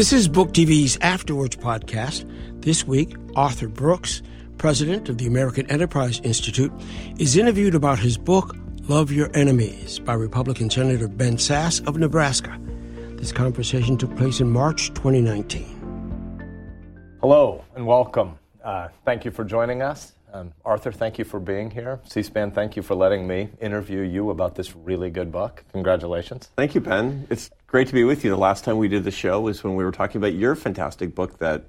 [0.00, 2.24] This is Book TV's After Words podcast.
[2.62, 4.22] This week, Arthur Brooks,
[4.56, 6.72] president of the American Enterprise Institute,
[7.18, 8.56] is interviewed about his book,
[8.88, 12.58] Love Your Enemies, by Republican Senator Ben Sasse of Nebraska.
[13.18, 16.38] This conversation took place in March 2019.
[17.20, 18.38] Hello and welcome.
[18.64, 20.14] Uh, thank you for joining us.
[20.32, 22.00] Um, Arthur, thank you for being here.
[22.04, 25.64] C SPAN, thank you for letting me interview you about this really good book.
[25.72, 26.50] Congratulations.
[26.56, 27.26] Thank you, Ben.
[27.30, 28.30] It's great to be with you.
[28.30, 31.14] The last time we did the show was when we were talking about your fantastic
[31.14, 31.64] book, that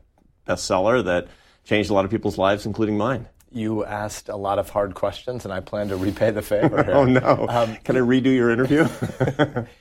[0.47, 1.27] bestseller that
[1.63, 3.27] changed a lot of people's lives, including mine.
[3.51, 6.93] You asked a lot of hard questions, and I plan to repay the favor here.
[6.93, 7.47] oh, no.
[7.49, 8.87] Um, Can I redo your interview?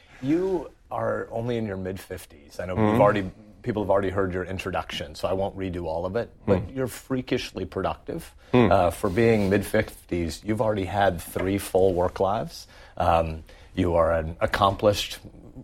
[0.22, 2.58] you are only in your mid 50s.
[2.58, 2.92] I know mm-hmm.
[2.92, 3.30] you've already
[3.62, 6.30] people have already heard your introduction, so I won't redo all of it.
[6.46, 6.76] But mm.
[6.76, 8.34] you're freakishly productive.
[8.52, 8.70] Mm.
[8.70, 12.66] Uh, for being mid 50s, you've already had three full work lives.
[12.96, 15.18] Um, you are an accomplished,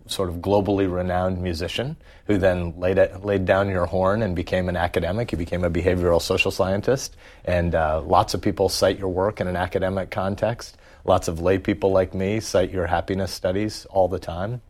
[0.05, 4.69] sort of globally renowned musician who then laid, it, laid down your horn and became
[4.69, 5.31] an academic.
[5.31, 7.15] You became a behavioral social scientist.
[7.45, 10.77] And uh, lots of people cite your work in an academic context.
[11.03, 14.61] Lots of lay people like me cite your happiness studies all the time.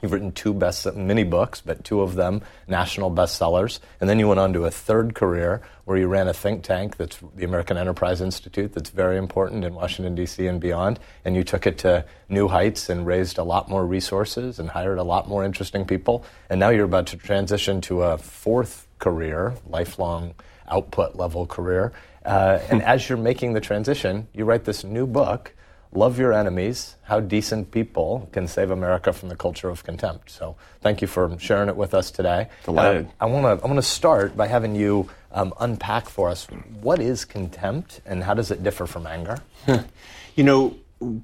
[0.00, 3.80] You've written two best mini books, but two of them national bestsellers.
[4.00, 6.96] And then you went on to a third career where you ran a think tank
[6.96, 10.46] that's the American Enterprise Institute that's very important in Washington D.C.
[10.46, 11.00] and beyond.
[11.24, 14.98] And you took it to new heights and raised a lot more resources and hired
[14.98, 16.24] a lot more interesting people.
[16.48, 20.34] And now you're about to transition to a fourth career, lifelong
[20.68, 21.92] output level career.
[22.24, 25.54] Uh, and as you're making the transition, you write this new book
[25.92, 30.30] Love Your Enemies How Decent People Can Save America from the Culture of Contempt.
[30.30, 32.48] So thank you for sharing it with us today.
[32.64, 33.06] Delighted.
[33.06, 36.46] Uh, I want to I wanna start by having you um, unpack for us
[36.80, 39.38] what is contempt and how does it differ from anger?
[40.36, 40.76] you know,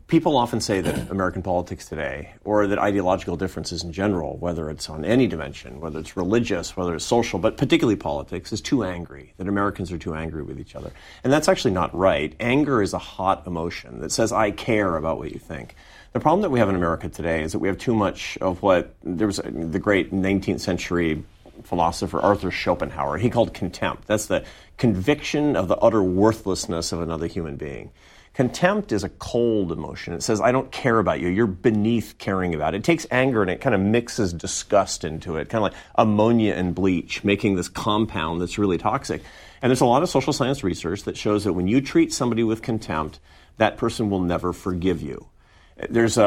[0.06, 4.88] people often say that American politics today, or that ideological differences in general, whether it's
[4.88, 9.34] on any dimension, whether it's religious, whether it's social, but particularly politics, is too angry,
[9.36, 10.92] that Americans are too angry with each other.
[11.24, 12.34] And that's actually not right.
[12.38, 15.74] Anger is a hot emotion that says, I care about what you think.
[16.12, 18.62] The problem that we have in America today is that we have too much of
[18.62, 21.24] what there was the great 19th century
[21.64, 23.18] philosopher Arthur Schopenhauer.
[23.18, 24.06] He called contempt.
[24.06, 24.44] That's the
[24.76, 27.90] conviction of the utter worthlessness of another human being.
[28.34, 30.12] Contempt is a cold emotion.
[30.12, 31.28] It says, I don't care about you.
[31.28, 32.78] You're beneath caring about it.
[32.78, 36.54] It takes anger and it kind of mixes disgust into it, kind of like ammonia
[36.54, 39.22] and bleach, making this compound that's really toxic.
[39.62, 42.42] And there's a lot of social science research that shows that when you treat somebody
[42.42, 43.20] with contempt,
[43.58, 45.28] that person will never forgive you.
[45.76, 46.22] There's a,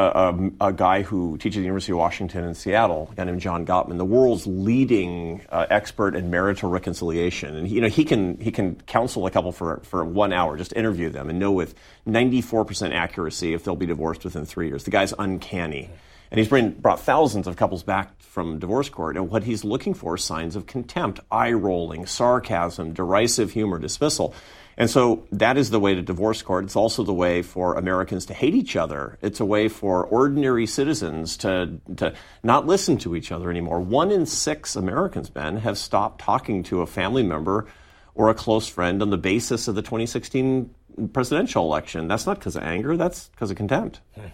[0.60, 3.40] a, a, guy who teaches at the University of Washington in Seattle, a guy named
[3.40, 7.56] John Gottman, the world's leading uh, expert in marital reconciliation.
[7.56, 10.74] And you know he can he can counsel a couple for for one hour, just
[10.74, 11.76] interview them, and know with
[12.06, 14.84] 94% accuracy if they'll be divorced within three years.
[14.84, 15.90] The guy's uncanny,
[16.30, 19.16] and he's bring, brought thousands of couples back from divorce court.
[19.16, 24.34] And what he's looking for is signs of contempt, eye rolling, sarcasm, derisive humor, dismissal.
[24.78, 26.66] And so that is the way to divorce court.
[26.66, 29.18] It's also the way for Americans to hate each other.
[29.22, 33.80] It's a way for ordinary citizens to, to not listen to each other anymore.
[33.80, 37.68] One in six Americans, Ben, have stopped talking to a family member
[38.14, 40.70] or a close friend on the basis of the 2016
[41.12, 42.08] presidential election.
[42.08, 44.02] That's not because of anger, that's because of contempt.
[44.16, 44.28] Hmm.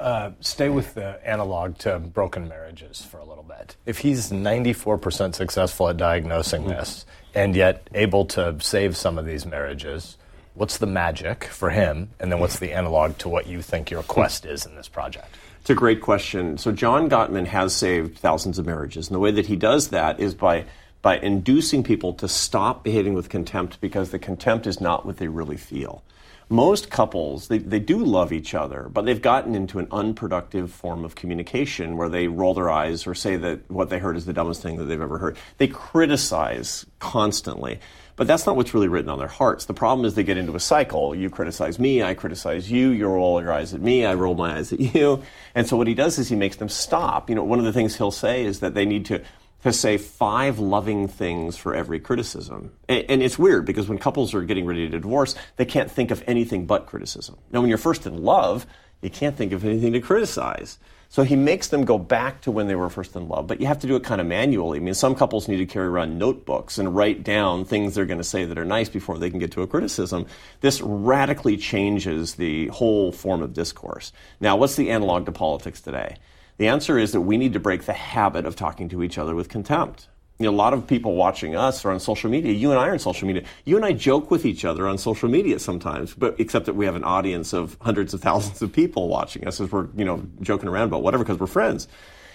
[0.00, 3.76] Uh, stay with the analog to broken marriages for a little bit.
[3.86, 6.70] If he's 94% successful at diagnosing mm-hmm.
[6.70, 10.16] this, and yet able to save some of these marriages.
[10.54, 12.10] What's the magic for him?
[12.20, 15.34] And then what's the analog to what you think your quest is in this project?
[15.60, 16.58] It's a great question.
[16.58, 19.08] So, John Gottman has saved thousands of marriages.
[19.08, 20.66] And the way that he does that is by,
[21.02, 25.28] by inducing people to stop behaving with contempt because the contempt is not what they
[25.28, 26.02] really feel
[26.48, 31.04] most couples they, they do love each other but they've gotten into an unproductive form
[31.04, 34.32] of communication where they roll their eyes or say that what they heard is the
[34.32, 35.36] dumbest thing that they've ever heard.
[35.58, 37.80] They criticize constantly
[38.16, 39.64] but that's not what's really written on their hearts.
[39.64, 41.14] The problem is they get into a cycle.
[41.14, 44.56] You criticize me i criticize you you roll your eyes at me i roll my
[44.56, 45.22] eyes at you.
[45.54, 47.28] And so what he does is he makes them stop.
[47.28, 49.22] You know one of the things he'll say is that they need to
[49.64, 52.72] to say five loving things for every criticism.
[52.88, 56.22] And, it's weird because when couples are getting ready to divorce, they can't think of
[56.26, 57.38] anything but criticism.
[57.50, 58.66] Now, when you're first in love,
[59.00, 60.78] you can't think of anything to criticize.
[61.08, 63.66] So he makes them go back to when they were first in love, but you
[63.66, 64.78] have to do it kind of manually.
[64.78, 68.18] I mean, some couples need to carry around notebooks and write down things they're going
[68.18, 70.26] to say that are nice before they can get to a criticism.
[70.60, 74.12] This radically changes the whole form of discourse.
[74.40, 76.16] Now, what's the analog to politics today?
[76.58, 79.34] The answer is that we need to break the habit of talking to each other
[79.34, 80.08] with contempt.
[80.38, 82.52] You know, a lot of people watching us are on social media.
[82.52, 83.44] You and I are on social media.
[83.64, 86.86] You and I joke with each other on social media sometimes, but except that we
[86.86, 90.26] have an audience of hundreds of thousands of people watching us as we're, you know,
[90.40, 91.86] joking around about whatever because we're friends.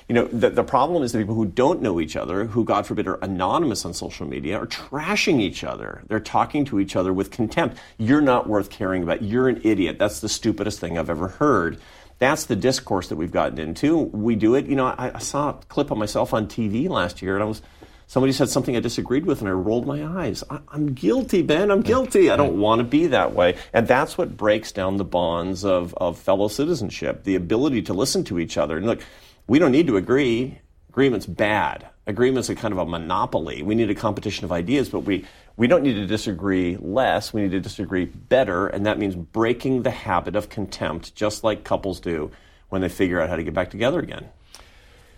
[0.08, 2.88] You know, the, the problem is the people who don't know each other, who, God
[2.88, 6.02] forbid, are anonymous on social media, are trashing each other.
[6.08, 7.78] They're talking to each other with contempt.
[8.00, 9.22] You're not worth caring about.
[9.22, 10.00] You're an idiot.
[10.00, 11.80] That's the stupidest thing I've ever heard.
[12.20, 13.98] That's the discourse that we've gotten into.
[13.98, 14.66] We do it.
[14.66, 17.48] You know, I, I saw a clip of myself on TV last year, and I
[17.48, 17.62] was
[18.08, 20.44] somebody said something I disagreed with, and I rolled my eyes.
[20.50, 21.72] I, am guilty, Ben.
[21.72, 22.30] I'm guilty.
[22.30, 23.58] I don't want to be that way.
[23.72, 28.26] And that's what breaks down the bonds of, of fellow citizenship, the ability to listen
[28.26, 28.78] to each other.
[28.78, 29.02] And look,
[29.48, 30.60] we don't need to agree.
[30.90, 31.88] Agreement's bad.
[32.08, 33.62] Agreement's a kind of a monopoly.
[33.62, 35.26] We need a competition of ideas, but we,
[35.56, 37.32] we don't need to disagree less.
[37.32, 41.64] We need to disagree better, and that means breaking the habit of contempt, just like
[41.64, 42.32] couples do
[42.70, 44.30] when they figure out how to get back together again.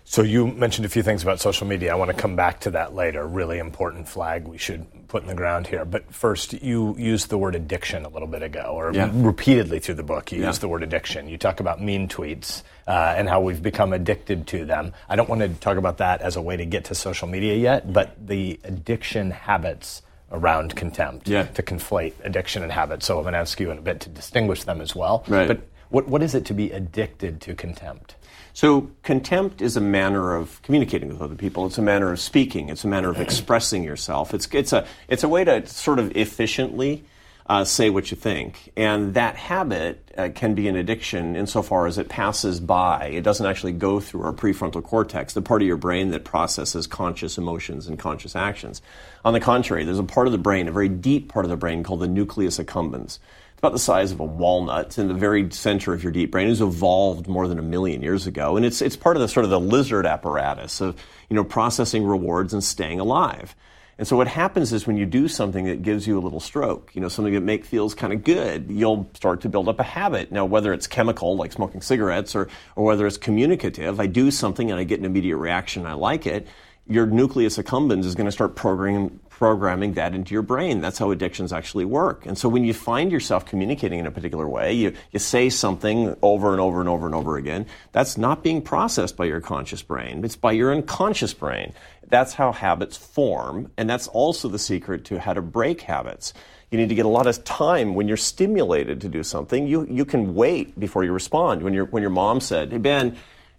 [0.04, 1.92] So you mentioned a few things about social media.
[1.92, 3.26] I want to come back to that later.
[3.26, 5.84] Really important flag we should put in the ground here.
[5.84, 9.10] But first, you used the word addiction a little bit ago, or yeah.
[9.12, 10.32] repeatedly through the book.
[10.32, 10.48] You yeah.
[10.48, 11.28] used the word addiction.
[11.28, 14.92] You talk about mean tweets uh, and how we've become addicted to them.
[15.08, 17.56] I don't want to talk about that as a way to get to social media
[17.56, 20.02] yet, but the addiction habits
[20.32, 21.44] around contempt yeah.
[21.44, 23.02] to conflate addiction and habit.
[23.02, 25.24] So I'm going to ask you in a bit to distinguish them as well.
[25.28, 25.46] Right.
[25.46, 25.60] But
[25.90, 28.16] what, what is it to be addicted to contempt?
[28.54, 31.66] So, contempt is a manner of communicating with other people.
[31.66, 32.68] It's a manner of speaking.
[32.68, 34.34] It's a manner of expressing yourself.
[34.34, 37.04] It's, it's, a, it's a way to sort of efficiently
[37.46, 38.70] uh, say what you think.
[38.76, 43.06] And that habit uh, can be an addiction insofar as it passes by.
[43.06, 46.86] It doesn't actually go through our prefrontal cortex, the part of your brain that processes
[46.86, 48.82] conscious emotions and conscious actions.
[49.24, 51.56] On the contrary, there's a part of the brain, a very deep part of the
[51.56, 53.18] brain called the nucleus accumbens
[53.62, 56.48] about the size of a walnut in the very center of your deep brain.
[56.48, 59.44] It's evolved more than a million years ago, and it's it's part of the sort
[59.44, 61.00] of the lizard apparatus of
[61.30, 63.54] you know processing rewards and staying alive.
[63.98, 66.90] And so what happens is when you do something that gives you a little stroke,
[66.92, 69.84] you know, something that make feels kind of good, you'll start to build up a
[69.84, 70.32] habit.
[70.32, 74.72] Now, whether it's chemical, like smoking cigarettes, or, or whether it's communicative, I do something
[74.72, 76.48] and I get an immediate reaction, I like it,
[76.88, 80.80] your nucleus accumbens is going to start programming, programming that into your brain.
[80.80, 82.26] That's how addictions actually work.
[82.26, 86.14] And so when you find yourself communicating in a particular way, you, you say something
[86.22, 89.82] over and over and over and over again, that's not being processed by your conscious
[89.82, 90.24] brain.
[90.24, 91.72] It's by your unconscious brain.
[92.06, 93.72] That's how habits form.
[93.76, 96.34] And that's also the secret to how to break habits.
[96.70, 99.66] You need to get a lot of time when you're stimulated to do something.
[99.66, 101.64] You, you can wait before you respond.
[101.64, 103.16] When, you when your mom said, Hey, Ben,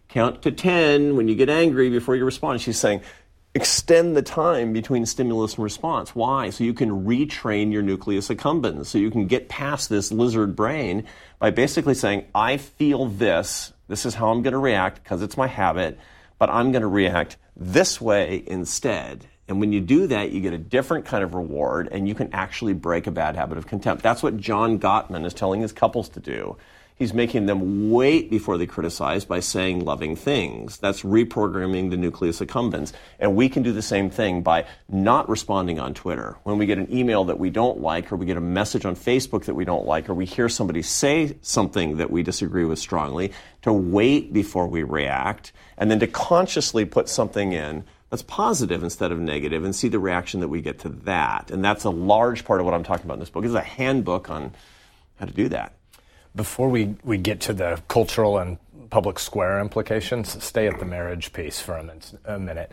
[0.07, 3.01] count to 10 when you get angry before you respond, she's saying,
[3.55, 6.15] extend the time between stimulus and response.
[6.15, 6.49] Why?
[6.49, 8.87] So you can retrain your nucleus accumbens.
[8.87, 11.05] So you can get past this lizard brain
[11.39, 13.73] by basically saying, I feel this.
[13.87, 15.99] This is how I'm going to react because it's my habit,
[16.39, 19.27] but I'm going to react this way instead.
[19.47, 22.33] And when you do that, you get a different kind of reward and you can
[22.33, 24.01] actually break a bad habit of contempt.
[24.01, 26.57] That's what John Gottman is telling his couples to do.
[26.95, 30.77] He's making them wait before they criticize by saying loving things.
[30.77, 32.93] That's reprogramming the nucleus accumbens.
[33.19, 36.37] And we can do the same thing by not responding on Twitter.
[36.43, 38.95] When we get an email that we don't like, or we get a message on
[38.95, 42.79] Facebook that we don't like, or we hear somebody say something that we disagree with
[42.79, 48.83] strongly, to wait before we react, and then to consciously put something in that's positive
[48.83, 51.49] instead of negative and see the reaction that we get to that.
[51.49, 53.43] And that's a large part of what I'm talking about in this book.
[53.43, 54.53] It's a handbook on
[55.15, 55.73] how to do that.
[56.35, 58.57] Before we, we get to the cultural and
[58.89, 62.71] public square implications, stay at the marriage piece for a, min- a minute.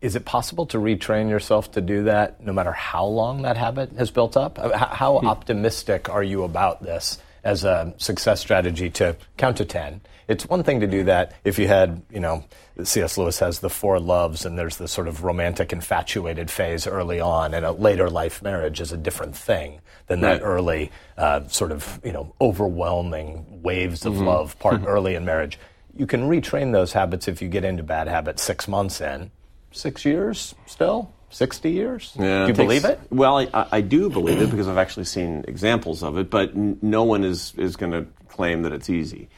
[0.00, 3.92] Is it possible to retrain yourself to do that no matter how long that habit
[3.98, 4.58] has built up?
[4.58, 5.26] Uh, how, hmm.
[5.26, 10.00] optimistic are you about this as a success strategy to count to 10?
[10.28, 12.44] It's one thing to do that if you had, you know,
[12.82, 13.18] C.S.
[13.18, 17.54] Lewis has the four loves, and there's the sort of romantic, infatuated phase early on,
[17.54, 20.46] and a later life marriage is a different thing than that right.
[20.46, 24.26] early, uh, sort of, you know, overwhelming waves of mm-hmm.
[24.26, 24.86] love part mm-hmm.
[24.86, 25.58] early in marriage.
[25.96, 29.30] You can retrain those habits if you get into bad habits six months in.
[29.70, 31.12] Six years still?
[31.30, 32.12] 60 years?
[32.18, 32.98] Yeah, do you believe it?
[33.10, 36.78] Well, I, I, do believe it because I've actually seen examples of it, but n-
[36.80, 39.28] no one is, is going to claim that it's easy.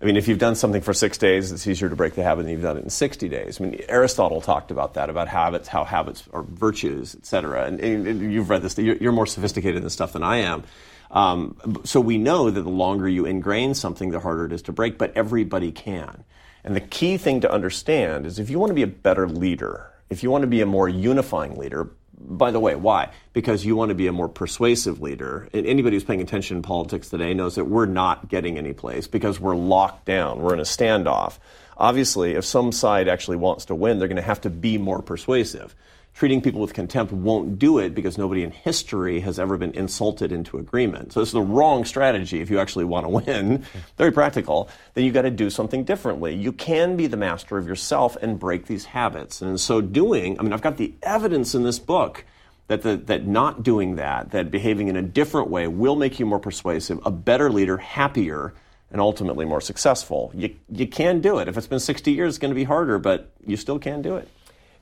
[0.00, 2.42] I mean, if you've done something for six days, it's easier to break the habit
[2.42, 3.60] than you've done it in 60 days.
[3.60, 7.64] I mean, Aristotle talked about that, about habits, how habits are virtues, et cetera.
[7.64, 10.64] And, and you've read this, you're, more sophisticated in this stuff than I am.
[11.10, 14.72] Um, so we know that the longer you ingrain something, the harder it is to
[14.72, 16.24] break, but everybody can.
[16.62, 19.92] And the key thing to understand is if you want to be a better leader,
[20.10, 23.10] if you want to be a more unifying leader, by the way, why?
[23.32, 25.48] Because you want to be a more persuasive leader.
[25.52, 29.06] And anybody who's paying attention in politics today knows that we're not getting any place
[29.06, 30.40] because we're locked down.
[30.40, 31.38] We're in a standoff.
[31.76, 35.02] Obviously, if some side actually wants to win, they're going to have to be more
[35.02, 35.74] persuasive.
[36.16, 40.32] Treating people with contempt won't do it because nobody in history has ever been insulted
[40.32, 41.12] into agreement.
[41.12, 43.66] So this is the wrong strategy if you actually want to win.
[43.98, 44.70] Very practical.
[44.94, 46.34] Then you got to do something differently.
[46.34, 49.42] You can be the master of yourself and break these habits.
[49.42, 52.24] And in so doing, I mean, I've got the evidence in this book
[52.68, 56.24] that the, that not doing that, that behaving in a different way, will make you
[56.24, 58.54] more persuasive, a better leader, happier,
[58.90, 60.32] and ultimately more successful.
[60.34, 61.48] You you can do it.
[61.48, 64.16] If it's been 60 years, it's going to be harder, but you still can do
[64.16, 64.28] it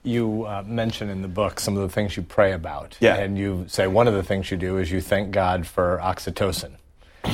[0.04, 2.96] you uh, mention in the book some of the things you pray about.
[3.00, 3.16] Yeah.
[3.16, 6.72] And you say one of the things you do is you thank God for oxytocin.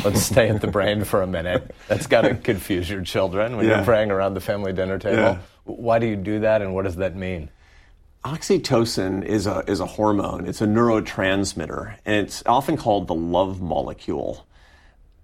[0.05, 1.75] Let's stay at the brain for a minute.
[1.89, 3.77] That's got to confuse your children when yeah.
[3.77, 5.17] you're praying around the family dinner table.
[5.17, 5.39] Yeah.
[5.65, 7.51] Why do you do that, and what does that mean?
[8.25, 10.47] Oxytocin is a, is a hormone.
[10.47, 14.47] It's a neurotransmitter, and it's often called the love molecule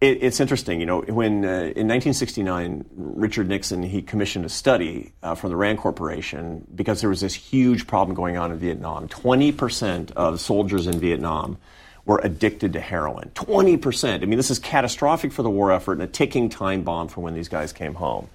[0.00, 5.12] it, it's interesting, you know, when uh, in 1969, Richard Nixon he commissioned a study
[5.22, 9.08] uh, from the Rand Corporation because there was this huge problem going on in Vietnam.
[9.08, 11.56] 20% of soldiers in Vietnam
[12.04, 13.30] were addicted to heroin.
[13.34, 14.22] 20%.
[14.22, 17.22] I mean, this is catastrophic for the war effort and a ticking time bomb for
[17.22, 18.28] when these guys came home.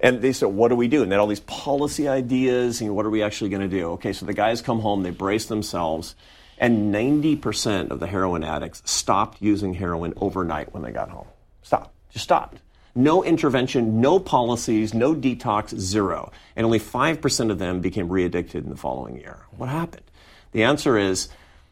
[0.00, 1.02] And they said, what do we do?
[1.02, 3.92] And they had all these policy ideas, and what are we actually going to do?
[3.92, 6.16] Okay, so the guys come home, they brace themselves
[6.58, 11.26] and 90% of the heroin addicts stopped using heroin overnight when they got home.
[11.62, 11.90] Stopped.
[12.10, 12.58] Just stopped.
[12.94, 16.30] No intervention, no policies, no detox, zero.
[16.54, 19.38] And only 5% of them became re addicted in the following year.
[19.56, 20.04] What happened?
[20.52, 21.28] The answer is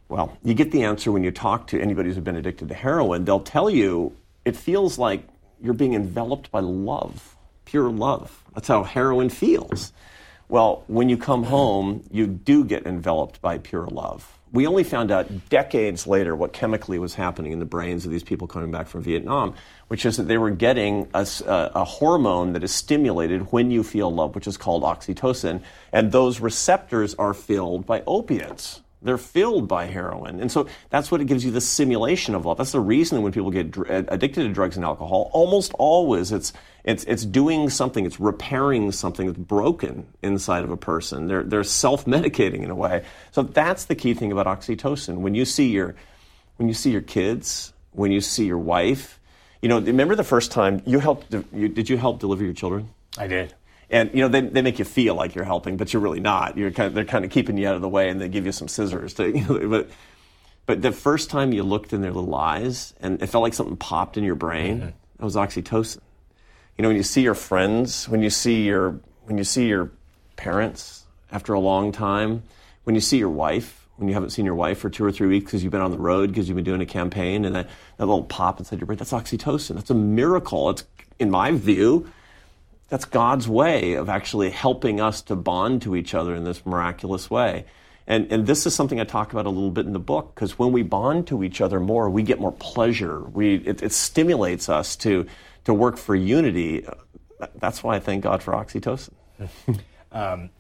[0.08, 3.24] well, you get the answer when you talk to anybody who's been addicted to heroin.
[3.24, 5.26] They'll tell you it feels like
[5.62, 7.34] you're being enveloped by love,
[7.64, 8.44] pure love.
[8.54, 9.90] That's how heroin feels.
[10.50, 15.11] Well, when you come home, you do get enveloped by pure love we only found
[15.11, 18.87] out decades later what chemically was happening in the brains of these people coming back
[18.87, 19.54] from Vietnam,
[19.88, 24.12] which is that they were getting a, a, hormone that is stimulated when you feel
[24.12, 25.62] love, which is called oxytocin.
[25.90, 28.81] And those receptors are filled by opiates.
[29.02, 30.40] They're filled by heroin.
[30.40, 32.59] And so that's what it gives you the simulation of love.
[32.59, 36.32] That's the reason when people get dr- uh, addicted to drugs and alcohol, almost always
[36.32, 36.52] it's,
[36.85, 41.26] it's, it's doing something, it's repairing something that's broken inside of a person.
[41.26, 43.04] They're, they're self medicating in a way.
[43.32, 45.18] So that's the key thing about oxytocin.
[45.18, 45.94] When you see your,
[46.56, 49.21] when you see your kids, when you see your wife,
[49.61, 52.88] you know, remember the first time you helped, you, did you help deliver your children?
[53.18, 53.54] I did
[53.92, 56.56] and you know they, they make you feel like you're helping, but you're really not.
[56.56, 58.46] You're kind of, they're kind of keeping you out of the way, and they give
[58.46, 59.30] you some scissors to.
[59.37, 59.90] You know, but
[60.64, 63.76] but the first time you looked in their little eyes, and it felt like something
[63.76, 64.87] popped in your brain, mm-hmm.
[64.87, 66.00] that was oxytocin.
[66.78, 69.90] You know, when you see your friends, when you see your when you see your
[70.37, 72.42] parents after a long time,
[72.84, 75.28] when you see your wife, when you haven't seen your wife for two or three
[75.28, 77.68] weeks because you've been on the road because you've been doing a campaign, and that,
[77.99, 79.75] that little pop inside your brain, that's oxytocin.
[79.75, 80.70] That's a miracle.
[80.70, 80.84] It's
[81.18, 82.11] in my view
[82.92, 87.30] that's God's way of actually helping us to bond to each other in this miraculous
[87.30, 87.64] way.
[88.06, 90.58] And, and this is something I talk about a little bit in the book because
[90.58, 93.20] when we bond to each other more, we get more pleasure.
[93.20, 95.26] We, it, it stimulates us to,
[95.64, 96.87] to work for unity.
[97.54, 99.14] That's why I thank God for oxytocin.
[100.12, 100.50] um,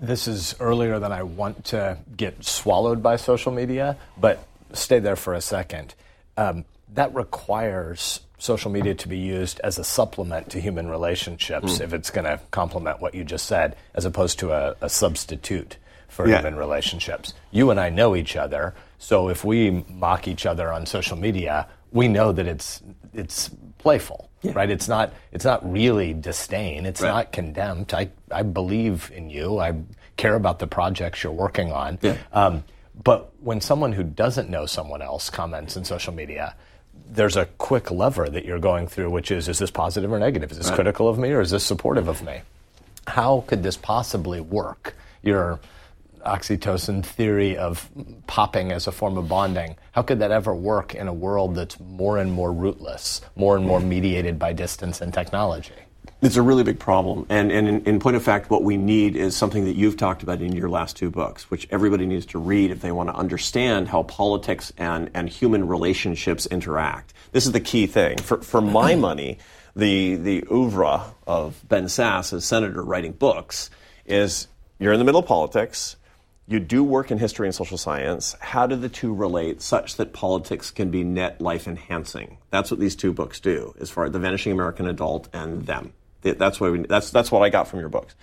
[0.00, 5.16] this is earlier than I want to get swallowed by social media, but stay there
[5.16, 5.96] for a second.
[6.36, 11.80] Um, that requires social media to be used as a supplement to human relationships mm.
[11.80, 15.76] if it's going to complement what you just said, as opposed to a, a substitute
[16.08, 16.38] for yeah.
[16.38, 17.34] human relationships.
[17.50, 21.68] You and I know each other, so if we mock each other on social media,
[21.92, 24.52] we know that it's it's playful, yeah.
[24.54, 24.70] right?
[24.70, 26.86] It's not it's not really disdain.
[26.86, 27.08] It's right.
[27.08, 27.94] not contempt.
[27.94, 29.58] I I believe in you.
[29.58, 29.74] I
[30.16, 31.98] care about the projects you're working on.
[32.02, 32.16] Yeah.
[32.32, 32.64] Um,
[33.02, 36.56] but when someone who doesn't know someone else comments in social media,
[37.10, 40.50] there's a quick lever that you're going through, which is is this positive or negative?
[40.52, 40.74] Is this right.
[40.74, 42.40] critical of me or is this supportive of me?
[43.06, 44.94] How could this possibly work?
[45.22, 45.60] Your
[46.26, 47.88] oxytocin theory of
[48.26, 51.78] popping as a form of bonding, how could that ever work in a world that's
[51.80, 53.88] more and more rootless, more and more mm-hmm.
[53.88, 55.72] mediated by distance and technology?
[56.20, 57.26] It's a really big problem.
[57.28, 60.24] And, and in, in, point of fact, what we need is something that you've talked
[60.24, 63.14] about in your last two books, which everybody needs to read if they want to
[63.14, 67.14] understand how politics and, and human relationships interact.
[67.30, 68.18] This is the key thing.
[68.18, 69.38] For, for my money,
[69.76, 73.70] the, the oeuvre of Ben Sasse as senator writing books
[74.04, 74.48] is
[74.80, 75.94] you're in the middle of politics,
[76.48, 78.34] you do work in history and social science.
[78.40, 82.38] How do the two relate such that politics can be net life enhancing?
[82.50, 85.92] That's what these two books do, as far as The Vanishing American Adult and Them.
[86.32, 88.14] That's what we, that's that's what I got from your books.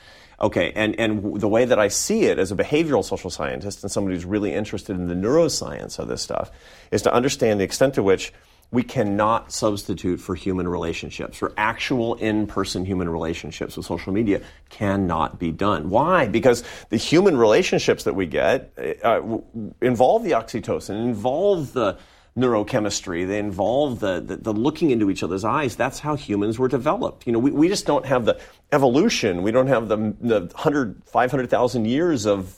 [0.42, 3.92] Okay, and and the way that I see it as a behavioral social scientist and
[3.92, 6.52] somebody who's really interested in the neuroscience of this stuff
[6.92, 8.34] is to understand the extent to which
[8.72, 14.42] we cannot substitute for human relationships, for actual in person human relationships with social media
[14.70, 15.90] cannot be done.
[15.90, 16.28] Why?
[16.28, 19.22] Because the human relationships that we get uh,
[19.82, 21.98] involve the oxytocin, involve the
[22.38, 23.26] neurochemistry.
[23.28, 25.76] They involve the, the, the, looking into each other's eyes.
[25.76, 27.26] That's how humans were developed.
[27.26, 28.40] You know, we, we just don't have the
[28.72, 29.42] evolution.
[29.42, 32.54] We don't have the, the 100, 500,000 years of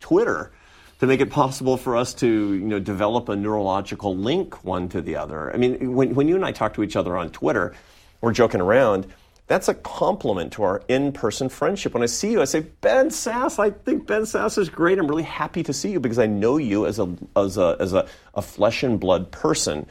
[0.00, 0.52] Twitter
[0.98, 5.00] to make it possible for us to you know, develop a neurological link one to
[5.00, 5.54] the other.
[5.54, 7.74] I mean, when, when you and I talk to each other on Twitter,
[8.20, 9.06] we're joking around.
[9.48, 11.94] That's a compliment to our in person friendship.
[11.94, 14.98] When I see you, I say, Ben Sasse, I think Ben Sasse is great.
[14.98, 17.94] I'm really happy to see you because I know you as a, as a, as
[17.94, 19.86] a, a flesh and blood person.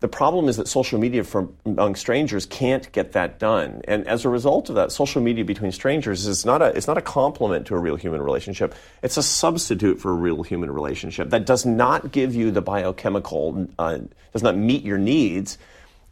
[0.00, 3.82] The problem is that social media for among strangers can't get that done.
[3.86, 6.98] And as a result of that, social media between strangers is not a, it's not
[6.98, 8.74] a complement to a real human relationship.
[9.02, 13.68] It's a substitute for a real human relationship that does not give you the biochemical,
[13.78, 13.98] uh,
[14.32, 15.58] does not meet your needs.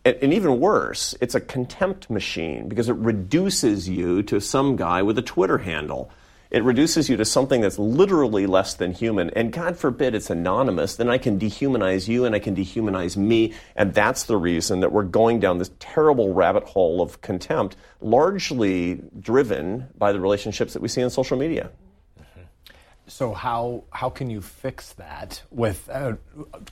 [0.04, 5.18] And, even worse, it's a contempt machine because it reduces you to some guy with
[5.18, 6.10] a Twitter handle
[6.50, 9.30] it reduces you to something that's literally less than human.
[9.30, 13.54] And God forbid it's anonymous, then I can dehumanize you and I can dehumanize me.
[13.76, 19.00] And that's the reason that we're going down this terrible rabbit hole of contempt, largely
[19.18, 21.70] driven by the relationships that we see on social media.
[23.10, 26.14] So how how can you fix that with uh,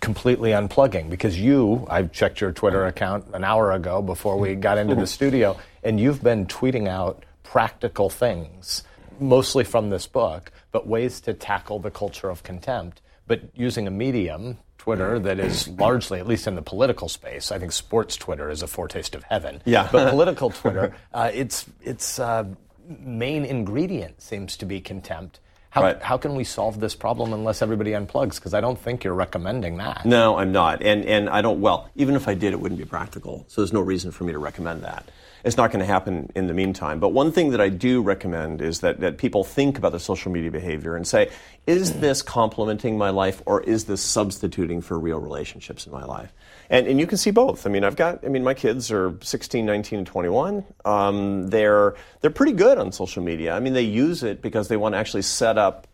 [0.01, 1.11] completely unplugging?
[1.11, 5.07] Because you, I checked your Twitter account an hour ago before we got into the
[5.19, 8.85] studio, and you've been tweeting out practical things
[9.21, 13.91] mostly from this book, but ways to tackle the culture of contempt, but using a
[13.91, 18.49] medium, Twitter, that is largely, at least in the political space, I think sports Twitter
[18.49, 19.61] is a foretaste of heaven.
[19.65, 19.89] Yeah.
[19.91, 22.45] But political Twitter, uh, its its uh,
[22.89, 25.41] main ingredient seems to be contempt.
[25.71, 26.03] How, right.
[26.03, 28.37] how can we solve this problem unless everybody unplugs?
[28.37, 30.07] Because I don't think you're recommending that.
[30.07, 30.83] No, I'm not.
[30.83, 33.45] And, and I don't, well, even if I did, it wouldn't be practical.
[33.49, 35.11] So there's no reason for me to recommend that.
[35.45, 37.01] It's not going to happen in the meantime.
[37.01, 40.33] But one thing that I do recommend is that, that people think about their social
[40.33, 41.31] media behavior and say,
[41.67, 46.33] is this complementing my life or is this substituting for real relationships in my life?
[46.71, 47.67] And, and you can see both.
[47.67, 50.65] I mean, I've got, I mean, my kids are 16, 19, and 21.
[50.85, 53.55] Um, they're, they're pretty good on social media.
[53.55, 55.87] I mean, they use it because they want to actually set up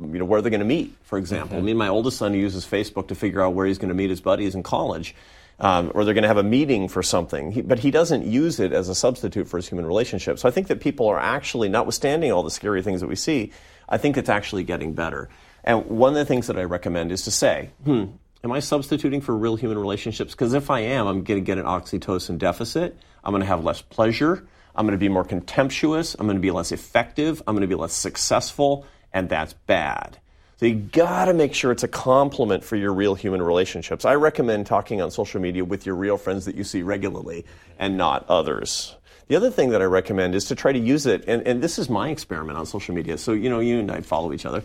[0.00, 1.58] you know where they're going to meet for example mm-hmm.
[1.58, 4.08] i mean my oldest son uses facebook to figure out where he's going to meet
[4.08, 5.14] his buddies in college
[5.60, 7.50] um, or they're going to have a meeting for something.
[7.50, 10.38] He, but he doesn't use it as a substitute for his human relationship.
[10.38, 13.52] So I think that people are actually, notwithstanding all the scary things that we see,
[13.88, 15.28] I think it's actually getting better.
[15.64, 18.04] And one of the things that I recommend is to say, hmm,
[18.44, 20.32] am I substituting for real human relationships?
[20.32, 22.96] Because if I am, I'm going to get an oxytocin deficit.
[23.24, 24.46] I'm going to have less pleasure.
[24.74, 26.14] I'm going to be more contemptuous.
[26.18, 27.42] I'm going to be less effective.
[27.46, 28.86] I'm going to be less successful.
[29.12, 30.18] And that's bad.
[30.58, 34.04] So you got to make sure it's a complement for your real human relationships.
[34.04, 37.44] I recommend talking on social media with your real friends that you see regularly
[37.78, 38.96] and not others.
[39.28, 41.78] The other thing that I recommend is to try to use it, and, and this
[41.78, 43.18] is my experiment on social media.
[43.18, 44.64] So, you know, you and I follow each other.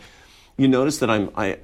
[0.57, 1.59] You notice that I'm, I,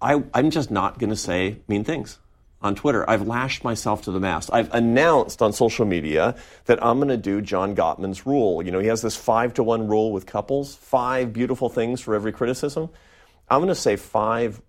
[0.00, 2.18] I, I'm just not going to say mean things
[2.62, 3.08] on Twitter.
[3.08, 4.50] I've lashed myself to the mast.
[4.52, 6.34] I've announced on social media
[6.66, 8.62] that I'm going to do John Gottman's rule.
[8.62, 12.14] You know, he has this five to one rule with couples, five beautiful things for
[12.14, 12.90] every criticism.
[13.48, 14.60] I'm going to say five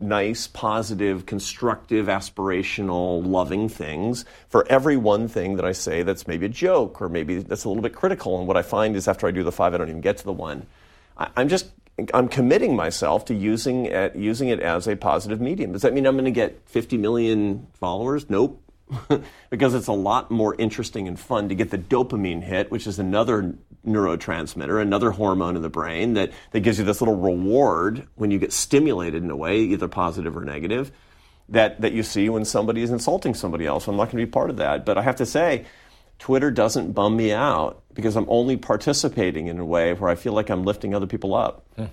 [0.00, 6.46] nice, positive, constructive, aspirational, loving things for every one thing that I say that's maybe
[6.46, 8.38] a joke or maybe that's a little bit critical.
[8.38, 10.24] And what I find is after I do the five, I don't even get to
[10.24, 10.66] the one.
[11.16, 11.70] I, am just
[12.12, 15.72] I'm committing myself to using it, using it as a positive medium.
[15.72, 18.28] Does that mean I'm going to get 50 million followers?
[18.28, 18.60] Nope.
[19.50, 22.98] because it's a lot more interesting and fun to get the dopamine hit, which is
[22.98, 23.54] another
[23.86, 28.38] neurotransmitter, another hormone in the brain that, that gives you this little reward when you
[28.38, 30.92] get stimulated in a way, either positive or negative,
[31.48, 33.86] that, that you see when somebody is insulting somebody else.
[33.86, 34.84] I'm not going to be part of that.
[34.84, 35.64] But I have to say,
[36.18, 40.32] Twitter doesn't bum me out because I'm only participating in a way where I feel
[40.32, 41.64] like I'm lifting other people up.
[41.76, 41.84] Hmm.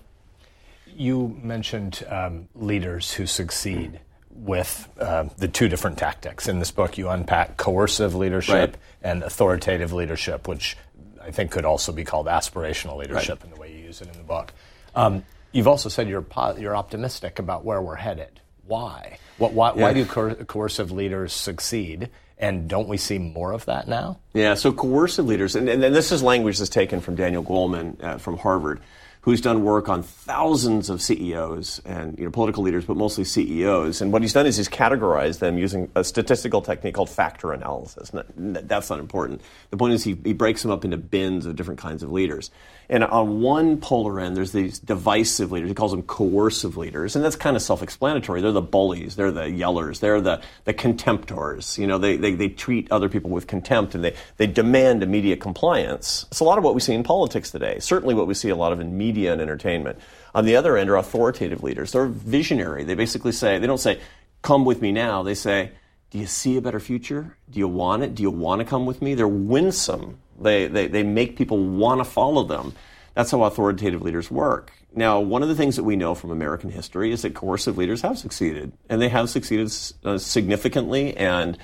[0.88, 6.48] You mentioned um, leaders who succeed with uh, the two different tactics.
[6.48, 8.78] In this book, you unpack coercive leadership right.
[9.02, 10.78] and authoritative leadership, which
[11.22, 13.46] I think could also be called aspirational leadership right.
[13.46, 14.54] in the way you use it in the book.
[14.96, 18.42] Um, you've also said you're po- you're optimistic about where we're headed.
[18.66, 19.18] Why?
[19.38, 19.82] What, why, yeah.
[19.82, 22.10] why do co- coercive leaders succeed?
[22.42, 24.18] And don't we see more of that now?
[24.34, 28.04] Yeah, so coercive leaders, and, and, and this is language that's taken from Daniel Goleman
[28.04, 28.82] uh, from Harvard,
[29.22, 34.02] who's done work on thousands of CEOs and you know, political leaders, but mostly CEOs.
[34.02, 38.10] And what he's done is he's categorized them using a statistical technique called factor analysis.
[38.36, 39.42] That's not important.
[39.70, 42.50] The point is he, he breaks them up into bins of different kinds of leaders.
[42.90, 45.70] And on one polar end, there's these divisive leaders.
[45.70, 48.42] He calls them coercive leaders, and that's kind of self-explanatory.
[48.42, 51.78] They're the bullies, they're the yellers, they're the, the contemptors.
[51.78, 55.40] You know, they, they, they treat other people with contempt, and they, they demand immediate
[55.40, 56.26] compliance.
[56.32, 57.80] It's a lot of what we see in politics today.
[57.80, 59.98] Certainly, what we see a lot of in media and entertainment.
[60.36, 61.94] On the other end are authoritative leaders.
[61.94, 62.84] They're visionary.
[62.84, 64.00] They basically say they don't say,
[64.42, 65.72] "Come with me now." They say,
[66.10, 67.38] "Do you see a better future?
[67.50, 68.16] Do you want it?
[68.16, 70.18] Do you want to come with me?" They're winsome.
[70.42, 72.74] They, they, they make people want to follow them.
[73.14, 74.72] That's how authoritative leaders work.
[74.94, 78.02] Now, one of the things that we know from American history is that coercive leaders
[78.02, 79.72] have succeeded, and they have succeeded
[80.04, 81.58] uh, significantly, and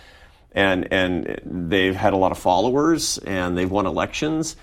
[0.54, 4.56] and and they've had a lot of followers, and they've won elections,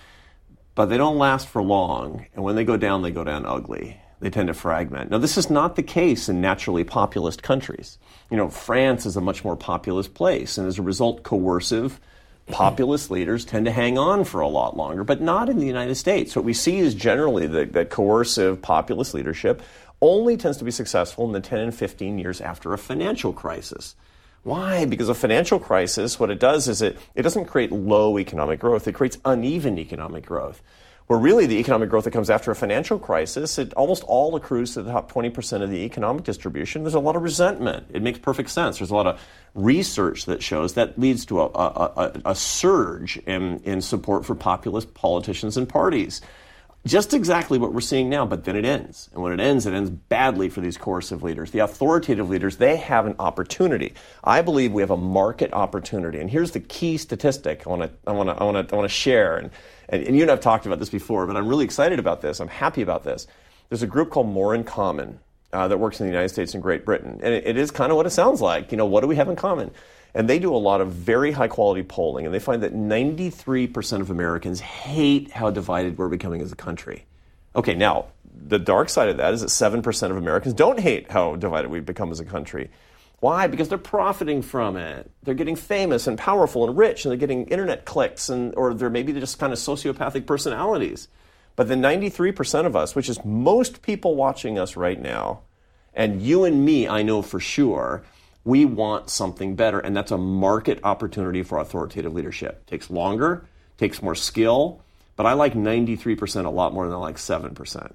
[0.74, 2.26] but they don't last for long.
[2.34, 4.00] And when they go down, they go down ugly.
[4.20, 5.10] They tend to fragment.
[5.10, 7.98] Now, this is not the case in naturally populist countries.
[8.30, 12.00] You know, France is a much more populous place, and as a result, coercive
[12.46, 15.94] populist leaders tend to hang on for a lot longer, but not in the United
[15.94, 16.36] States.
[16.36, 19.62] What we see is generally that, that coercive populist leadership
[20.00, 23.96] only tends to be successful in the 10 and 15 years after a financial crisis.
[24.42, 24.84] Why?
[24.84, 28.86] Because a financial crisis, what it does is it, it doesn't create low economic growth,
[28.86, 30.62] it creates uneven economic growth
[31.06, 34.74] where really the economic growth that comes after a financial crisis, it almost all accrues
[34.74, 36.82] to the top 20% of the economic distribution.
[36.82, 37.86] There's a lot of resentment.
[37.92, 38.78] It makes perfect sense.
[38.78, 39.20] There's a lot of
[39.54, 44.34] research that shows that leads to a, a, a, a surge in, in support for
[44.34, 46.22] populist politicians and parties.
[46.86, 49.08] Just exactly what we're seeing now, but then it ends.
[49.14, 51.50] And when it ends, it ends badly for these coercive leaders.
[51.50, 53.94] The authoritative leaders, they have an opportunity.
[54.22, 56.20] I believe we have a market opportunity.
[56.20, 58.76] And here's the key statistic I want to I want to I want to I
[58.76, 59.50] want to share and
[59.88, 62.38] and, and you and I've talked about this before, but I'm really excited about this.
[62.38, 63.26] I'm happy about this.
[63.70, 65.20] There's a group called More in Common
[65.54, 67.18] uh, that works in the United States and Great Britain.
[67.22, 68.72] And it, it is kind of what it sounds like.
[68.72, 69.70] You know, what do we have in common?
[70.14, 74.00] And they do a lot of very high quality polling, and they find that 93%
[74.00, 77.06] of Americans hate how divided we're becoming as a country.
[77.56, 78.06] Okay, now,
[78.46, 81.86] the dark side of that is that 7% of Americans don't hate how divided we've
[81.86, 82.70] become as a country.
[83.20, 83.46] Why?
[83.46, 85.10] Because they're profiting from it.
[85.22, 88.90] They're getting famous and powerful and rich, and they're getting internet clicks, and or they're
[88.90, 91.08] maybe just kind of sociopathic personalities.
[91.56, 95.40] But the 93% of us, which is most people watching us right now,
[95.94, 98.04] and you and me, I know for sure,
[98.44, 102.62] we want something better, and that's a market opportunity for authoritative leadership.
[102.66, 103.46] It takes longer,
[103.78, 104.82] takes more skill,
[105.16, 107.92] but I like 93% a lot more than I like 7%.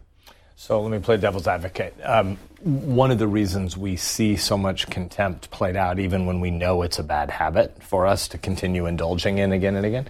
[0.56, 1.96] So let me play devil's advocate.
[2.04, 6.52] Um, one of the reasons we see so much contempt played out, even when we
[6.52, 10.10] know it's a bad habit for us to continue indulging in again and again,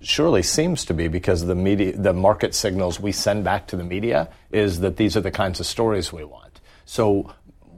[0.00, 3.84] surely seems to be because the media, the market signals we send back to the
[3.84, 6.60] media is that these are the kinds of stories we want.
[6.86, 7.34] So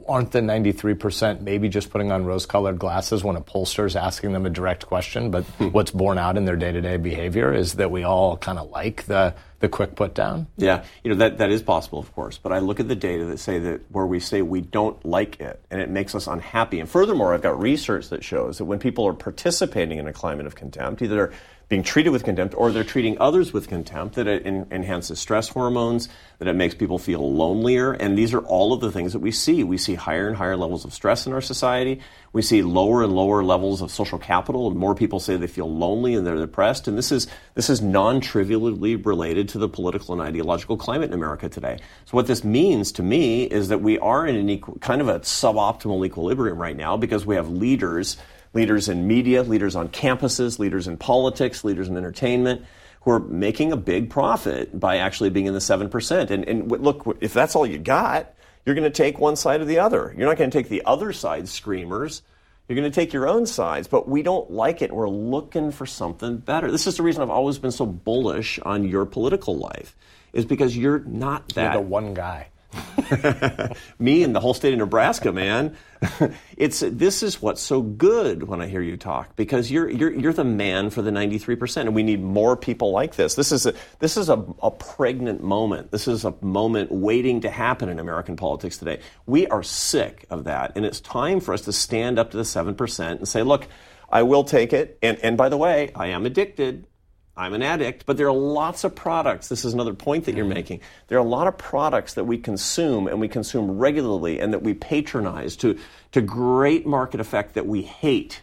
[0.08, 4.32] aren't the 93% maybe just putting on rose colored glasses when a pollster is asking
[4.32, 5.30] them a direct question?
[5.30, 5.68] But hmm.
[5.68, 8.70] what's borne out in their day to day behavior is that we all kind of
[8.70, 10.46] like the, the quick put down?
[10.56, 12.38] Yeah, you know, that, that is possible, of course.
[12.38, 15.40] But I look at the data that say that where we say we don't like
[15.40, 16.80] it and it makes us unhappy.
[16.80, 20.46] And furthermore, I've got research that shows that when people are participating in a climate
[20.46, 21.32] of contempt, either
[21.68, 26.08] being treated with contempt or they're treating others with contempt, that it enhances stress hormones,
[26.38, 27.92] that it makes people feel lonelier.
[27.92, 29.64] And these are all of the things that we see.
[29.64, 32.00] We see higher and higher levels of stress in our society.
[32.32, 35.72] We see lower and lower levels of social capital, and more people say they feel
[35.72, 36.88] lonely and they're depressed.
[36.88, 41.14] And this is, this is non trivially related to the political and ideological climate in
[41.14, 41.78] America today.
[42.04, 45.08] So, what this means to me is that we are in an equal, kind of
[45.08, 48.16] a suboptimal equilibrium right now because we have leaders
[48.54, 52.64] leaders in media, leaders on campuses, leaders in politics, leaders in entertainment
[53.02, 56.30] who are making a big profit by actually being in the 7%.
[56.30, 58.32] And, and look, if that's all you got,
[58.64, 60.14] you're going to take one side or the other.
[60.16, 62.22] You're not going to take the other side's screamers.
[62.66, 64.90] You're going to take your own sides, but we don't like it.
[64.90, 66.70] We're looking for something better.
[66.70, 69.94] This is the reason I've always been so bullish on your political life,
[70.32, 71.74] is because you're not that.
[71.74, 72.48] You're the one guy.
[73.98, 75.76] Me and the whole state of Nebraska, man.
[76.56, 80.32] it's this is what's so good when I hear you talk because you're you're you're
[80.32, 83.34] the man for the 93%, and we need more people like this.
[83.34, 85.90] This is a this is a, a pregnant moment.
[85.90, 89.00] This is a moment waiting to happen in American politics today.
[89.26, 92.42] We are sick of that, and it's time for us to stand up to the
[92.42, 93.66] 7% and say, look.
[94.10, 94.96] I will take it.
[95.02, 96.86] And, and by the way, I am addicted.
[97.36, 99.48] I'm an addict, but there are lots of products.
[99.48, 100.54] This is another point that you're mm-hmm.
[100.54, 100.80] making.
[101.08, 104.62] There are a lot of products that we consume and we consume regularly and that
[104.62, 105.78] we patronize to,
[106.12, 108.42] to great market effect that we hate.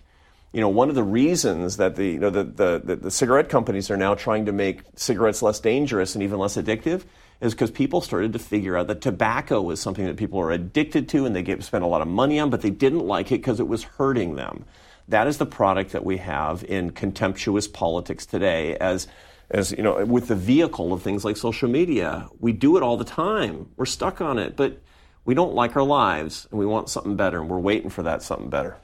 [0.52, 3.48] You know, one of the reasons that the, you know, the, the, the, the cigarette
[3.48, 7.04] companies are now trying to make cigarettes less dangerous and even less addictive
[7.40, 11.08] is because people started to figure out that tobacco was something that people are addicted
[11.10, 13.38] to and they get, spent a lot of money on, but they didn't like it
[13.38, 14.66] because it was hurting them.
[15.12, 19.08] That is the product that we have in contemptuous politics today as
[19.50, 22.28] as you know with the vehicle of things like social media.
[22.40, 23.70] We do it all the time.
[23.76, 24.82] We're stuck on it, but
[25.26, 28.24] we don't like our lives and we want something better and we're waiting for that
[28.24, 28.78] something better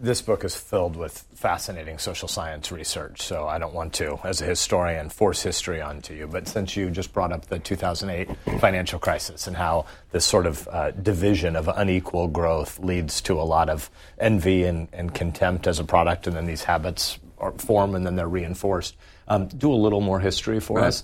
[0.00, 4.40] this book is filled with fascinating social science research, so I don't want to, as
[4.40, 6.26] a historian, force history onto you.
[6.26, 8.28] But since you just brought up the 2008
[8.60, 13.42] financial crisis and how this sort of uh, division of unequal growth leads to a
[13.42, 17.18] lot of envy and, and contempt as a product, and then these habits
[17.58, 18.96] form and then they're reinforced,
[19.28, 20.86] um, do a little more history for right.
[20.86, 21.02] us.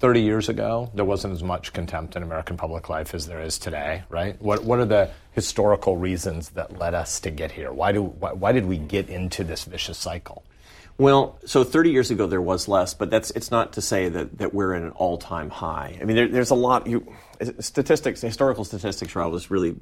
[0.00, 3.58] 30 years ago, there wasn't as much contempt in American public life as there is
[3.58, 4.40] today, right?
[4.40, 7.70] What, what are the historical reasons that led us to get here?
[7.70, 10.42] Why, do, why, why did we get into this vicious cycle?
[10.96, 14.38] Well, so 30 years ago there was less, but that's it's not to say that,
[14.38, 15.98] that we're in an all-time high.
[16.00, 16.86] I mean, there, there's a lot.
[16.86, 17.06] You,
[17.58, 19.76] statistics, historical statistics are always really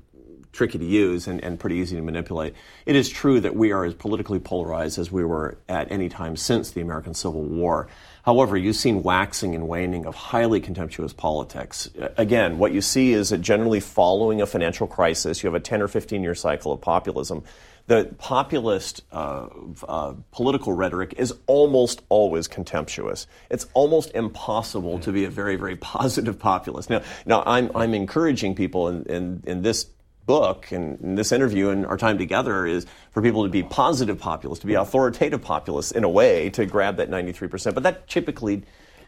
[0.52, 2.54] tricky to use and, and pretty easy to manipulate.
[2.86, 6.36] It is true that we are as politically polarized as we were at any time
[6.36, 7.88] since the American Civil War.
[8.28, 11.88] However, you've seen waxing and waning of highly contemptuous politics.
[12.18, 15.80] Again, what you see is that generally following a financial crisis, you have a 10
[15.80, 17.42] or 15 year cycle of populism.
[17.86, 19.46] The populist uh,
[19.82, 23.26] uh, political rhetoric is almost always contemptuous.
[23.48, 26.90] It's almost impossible to be a very, very positive populist.
[26.90, 29.86] Now, now I'm, I'm encouraging people in, in, in this
[30.28, 34.20] book and in this interview and our time together is for people to be positive
[34.20, 37.74] populists, to be authoritative populists in a way to grab that 93%.
[37.74, 38.62] But that typically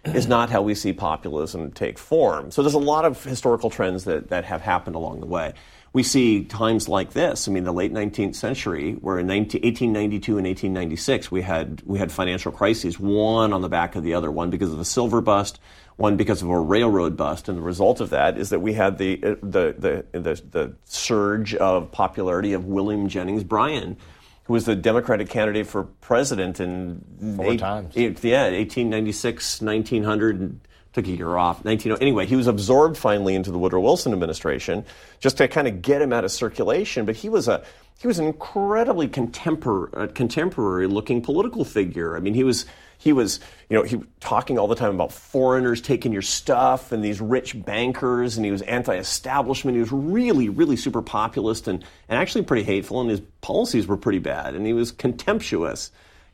[0.04, 2.50] is not how we see populism take form.
[2.50, 5.52] So there's a lot of historical trends that, that have happened along the way.
[5.92, 7.48] We see times like this.
[7.48, 11.98] I mean, the late 19th century, where in 19, 1892 and 1896 we had we
[11.98, 14.30] had financial crises, one on the back of the other.
[14.30, 15.61] One because of the silver bust,
[16.00, 18.96] one because of a railroad bust, and the result of that is that we had
[18.96, 19.74] the uh, the
[20.12, 23.98] the the, the surge of popularity of William Jennings Bryan,
[24.44, 27.04] who was the Democratic candidate for president in
[27.36, 27.94] four eight, times.
[27.96, 30.60] Eight, yeah, 1896, 1900.
[30.92, 31.64] Took a year off.
[31.64, 34.84] 19, anyway, he was absorbed finally into the Woodrow Wilson administration
[35.20, 37.06] just to kind of get him out of circulation.
[37.06, 37.62] But he was a
[38.00, 42.16] he was an incredibly contemporary, uh, contemporary looking political figure.
[42.16, 42.66] I mean, he was
[43.00, 47.02] he was, you know, he talking all the time about foreigners taking your stuff and
[47.02, 49.74] these rich bankers, and he was anti-establishment.
[49.74, 53.96] He was really, really super populist and, and actually pretty hateful, and his policies were
[53.96, 55.90] pretty bad, and he was contemptuous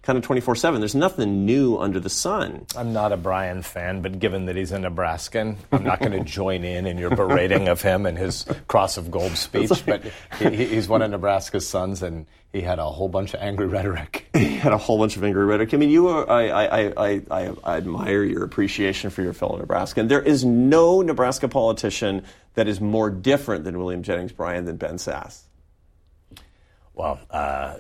[0.07, 0.81] kind of 24 7.
[0.81, 2.64] There's nothing new under the sun.
[2.77, 6.23] I'm not a Bryan fan, but given that he's a Nebraskan, I'm not going to
[6.23, 9.71] join in in your berating of him and his Cross of Gold speech.
[9.71, 10.05] Like,
[10.38, 13.66] but he, he's one of Nebraska's sons, and he had a whole bunch of angry
[13.66, 14.29] rhetoric.
[14.37, 15.75] He had a whole bunch of angry rhetoric.
[15.75, 19.59] I mean, you are, I, I, I, I, I admire your appreciation for your fellow
[19.59, 20.09] Nebraskan.
[20.09, 24.97] There is no Nebraska politician that is more different than William Jennings Bryan than Ben
[24.97, 25.42] Sasse.
[26.95, 27.77] Well, uh,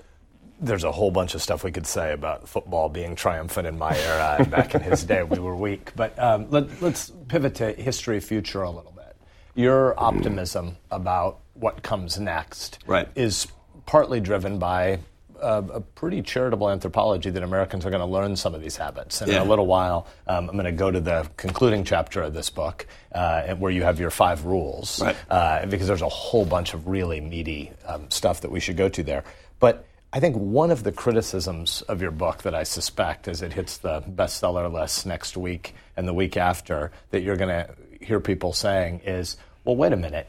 [0.60, 3.96] there's a whole bunch of stuff we could say about football being triumphant in my
[3.96, 5.92] era and back in his day we were weak.
[5.94, 9.16] But um, let, us pivot to history future a little bit.
[9.54, 13.08] Your optimism about what comes next right.
[13.14, 13.46] is
[13.86, 14.98] partly driven by
[15.40, 19.20] a, a, pretty charitable anthropology that Americans are going to learn some of these habits.
[19.20, 19.40] And yeah.
[19.40, 22.50] in a little while, um, I'm going to go to the concluding chapter of this
[22.50, 25.16] book uh, where you have your five rules, right.
[25.30, 28.88] uh, because there's a whole bunch of really meaty um, stuff that we should go
[28.88, 29.24] to there.
[29.60, 33.52] But I think one of the criticisms of your book that I suspect as it
[33.52, 37.68] hits the bestseller list next week and the week after that you're going to
[38.00, 40.26] hear people saying is, well, wait a minute.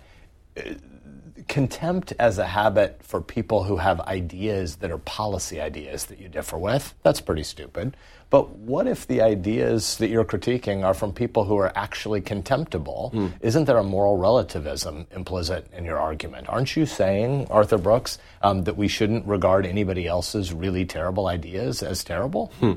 [1.47, 6.27] Contempt as a habit for people who have ideas that are policy ideas that you
[6.27, 7.95] differ with, that's pretty stupid.
[8.29, 13.11] But what if the ideas that you're critiquing are from people who are actually contemptible?
[13.13, 13.31] Mm.
[13.39, 16.49] Isn't there a moral relativism implicit in your argument?
[16.49, 21.81] Aren't you saying, Arthur Brooks, um, that we shouldn't regard anybody else's really terrible ideas
[21.81, 22.51] as terrible?
[22.59, 22.73] Hmm.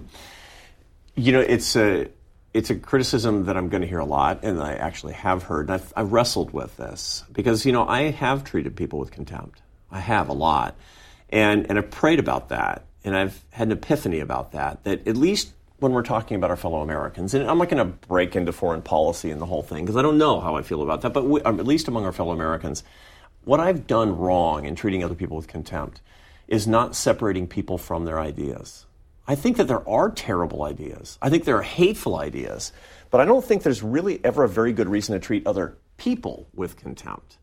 [1.16, 2.08] You know, it's a
[2.54, 5.66] it's a criticism that I'm going to hear a lot, and I actually have heard.
[5.66, 9.60] And I've, I've wrestled with this because you know I have treated people with contempt.
[9.90, 10.76] I have a lot,
[11.28, 15.16] and and I've prayed about that and I've had an epiphany about that, that at
[15.16, 18.52] least when we're talking about our fellow Americans, and I'm not going to break into
[18.52, 21.12] foreign policy and the whole thing because I don't know how I feel about that,
[21.12, 22.84] but we, at least among our fellow Americans,
[23.44, 26.02] what I've done wrong in treating other people with contempt
[26.46, 28.84] is not separating people from their ideas.
[29.26, 31.16] I think that there are terrible ideas.
[31.22, 32.72] I think there are hateful ideas,
[33.10, 36.48] but I don't think there's really ever a very good reason to treat other people
[36.54, 37.38] with contempt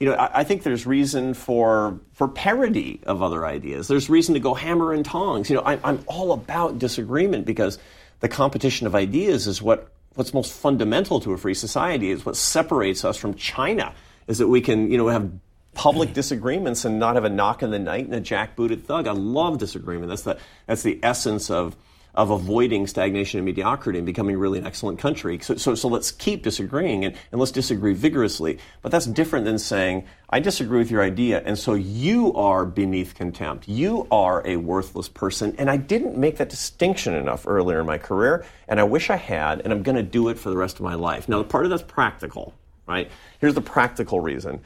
[0.00, 3.86] you know, I, I, think there's reason for for parody of other ideas.
[3.86, 5.50] There's reason to go hammer and tongs.
[5.50, 7.78] You know, I, I'm all about disagreement because
[8.20, 12.36] the competition of ideas is what what's most fundamental to a free society is what
[12.36, 13.94] separates us from China
[14.26, 15.30] is that we can, you know, have
[15.74, 16.14] public mm.
[16.14, 19.06] disagreements and not have a knock in the night and a jackbooted thug.
[19.06, 20.08] I love disagreement.
[20.08, 21.76] That's the that's the essence of
[22.14, 25.38] of avoiding stagnation and mediocrity and becoming really an excellent country.
[25.40, 28.58] So, so, so let's keep disagreeing and, and let's disagree vigorously.
[28.82, 33.14] But that's different than saying, I disagree with your idea, and so you are beneath
[33.14, 33.68] contempt.
[33.68, 35.54] You are a worthless person.
[35.58, 39.16] And I didn't make that distinction enough earlier in my career, and I wish I
[39.16, 41.28] had, and I'm going to do it for the rest of my life.
[41.28, 42.54] Now, the part of that's practical,
[42.86, 43.10] right?
[43.40, 44.60] Here's the practical reason.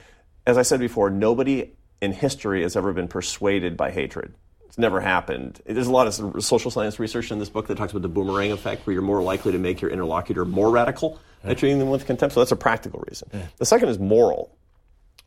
[0.46, 4.34] As I said before, nobody in history has ever been persuaded by hatred.
[4.74, 5.60] It's never happened.
[5.66, 8.50] There's a lot of social science research in this book that talks about the boomerang
[8.50, 11.50] effect, where you're more likely to make your interlocutor more radical yeah.
[11.50, 12.34] by treating them with contempt.
[12.34, 13.28] So that's a practical reason.
[13.32, 13.46] Yeah.
[13.58, 14.50] The second is moral.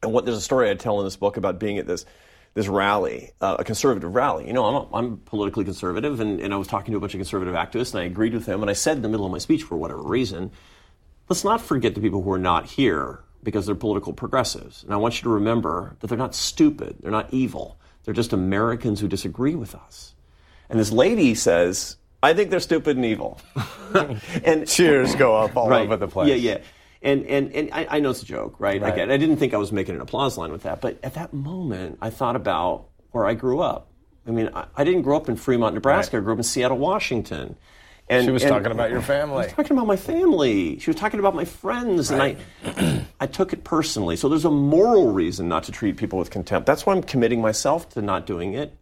[0.04, 2.06] And what there's a story I tell in this book about being at this
[2.56, 4.48] this rally, uh, a conservative rally.
[4.48, 7.14] You know, I'm, a, I'm politically conservative, and, and I was talking to a bunch
[7.14, 8.62] of conservative activists, and I agreed with them.
[8.62, 10.52] And I said in the middle of my speech, for whatever reason,
[11.30, 14.84] let's not forget the people who are not here because they're political progressives.
[14.84, 17.78] And I want you to remember that they're not stupid, they're not evil.
[18.08, 20.16] They're just Americans who disagree with us.
[20.70, 23.38] And this lady says, I think they're stupid and evil.
[24.46, 26.30] and cheers go up all right, over the place.
[26.30, 26.60] Yeah, yeah.
[27.02, 28.82] And, and, and I, I know it's a joke, right?
[28.82, 28.98] right.
[28.98, 30.80] I, I didn't think I was making an applause line with that.
[30.80, 33.92] But at that moment, I thought about where I grew up.
[34.26, 36.16] I mean, I, I didn't grow up in Fremont, Nebraska.
[36.16, 36.22] Right.
[36.22, 37.58] I grew up in Seattle, Washington.
[38.10, 39.44] And, she was and, talking about your family.
[39.44, 40.80] She was talking about my family.
[40.80, 42.38] She was talking about my friends, right.
[42.64, 44.16] and I, I took it personally.
[44.16, 46.68] So there's a moral reason not to treat people with contempt.
[46.68, 48.74] That's why I'm committing myself to not doing it.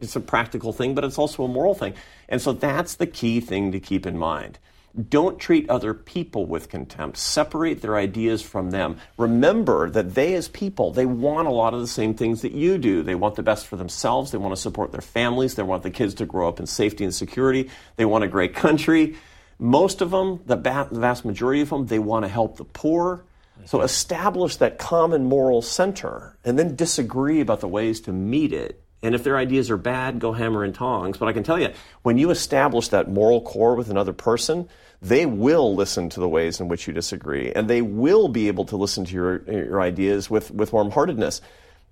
[0.00, 1.94] It's a practical thing, but it's also a moral thing.
[2.28, 4.60] And so that's the key thing to keep in mind.
[5.08, 7.18] Don't treat other people with contempt.
[7.18, 8.98] Separate their ideas from them.
[9.16, 12.78] Remember that they, as people, they want a lot of the same things that you
[12.78, 13.02] do.
[13.02, 14.32] They want the best for themselves.
[14.32, 15.54] They want to support their families.
[15.54, 17.70] They want the kids to grow up in safety and security.
[17.96, 19.16] They want a great country.
[19.58, 23.24] Most of them, the vast majority of them, they want to help the poor.
[23.64, 28.82] So establish that common moral center and then disagree about the ways to meet it
[29.02, 31.18] and if their ideas are bad, go hammer and tongs.
[31.18, 34.68] But I can tell you, when you establish that moral core with another person,
[35.00, 38.64] they will listen to the ways in which you disagree, and they will be able
[38.66, 41.40] to listen to your, your ideas with, with warm heartedness.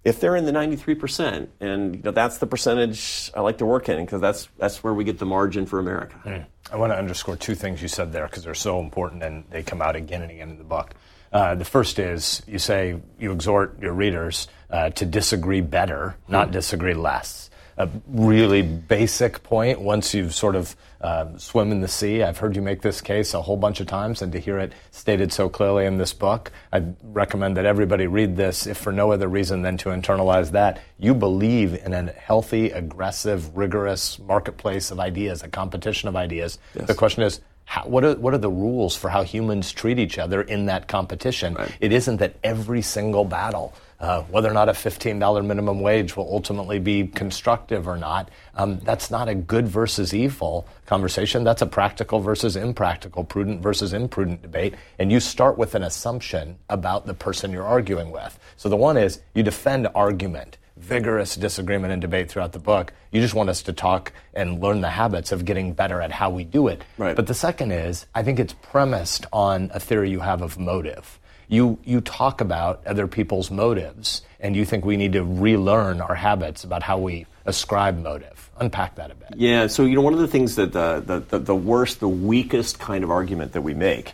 [0.05, 3.89] If they're in the 93%, and you know, that's the percentage I like to work
[3.89, 6.21] in, because that's, that's where we get the margin for America.
[6.25, 6.47] Mm.
[6.73, 9.63] I want to underscore two things you said there, because they're so important, and they
[9.63, 10.95] come out again and again in the book.
[11.33, 16.51] Uh, the first is you say you exhort your readers uh, to disagree better, not
[16.51, 17.51] disagree less.
[17.79, 22.23] A really basic point once you've sort of uh, swim in the sea.
[22.23, 24.73] I've heard you make this case a whole bunch of times, and to hear it
[24.93, 29.13] stated so clearly in this book, I recommend that everybody read this, if for no
[29.13, 30.81] other reason than to internalize that.
[30.99, 36.59] You believe in a healthy, aggressive, rigorous marketplace of ideas, a competition of ideas.
[36.75, 36.87] Yes.
[36.87, 40.19] The question is, how, what are what are the rules for how humans treat each
[40.19, 41.55] other in that competition?
[41.55, 41.77] Right.
[41.81, 46.17] It isn't that every single battle, uh, whether or not a fifteen dollar minimum wage
[46.17, 51.43] will ultimately be constructive or not, um, that's not a good versus evil conversation.
[51.43, 54.75] That's a practical versus impractical, prudent versus imprudent debate.
[55.01, 58.39] And you start with an assumption about the person you're arguing with.
[58.57, 62.93] So the one is you defend argument vigorous disagreement and debate throughout the book.
[63.11, 66.31] You just want us to talk and learn the habits of getting better at how
[66.31, 66.83] we do it.
[66.99, 67.17] Right.
[67.17, 71.19] But the second is, I think it's premised on a theory you have of motive.
[71.49, 76.15] You, you talk about other people's motives, and you think we need to relearn our
[76.15, 78.51] habits about how we ascribe motive.
[78.59, 79.29] Unpack that a bit.
[79.37, 82.09] Yeah, so, you know, one of the things that the, the, the, the worst, the
[82.09, 84.13] weakest kind of argument that we make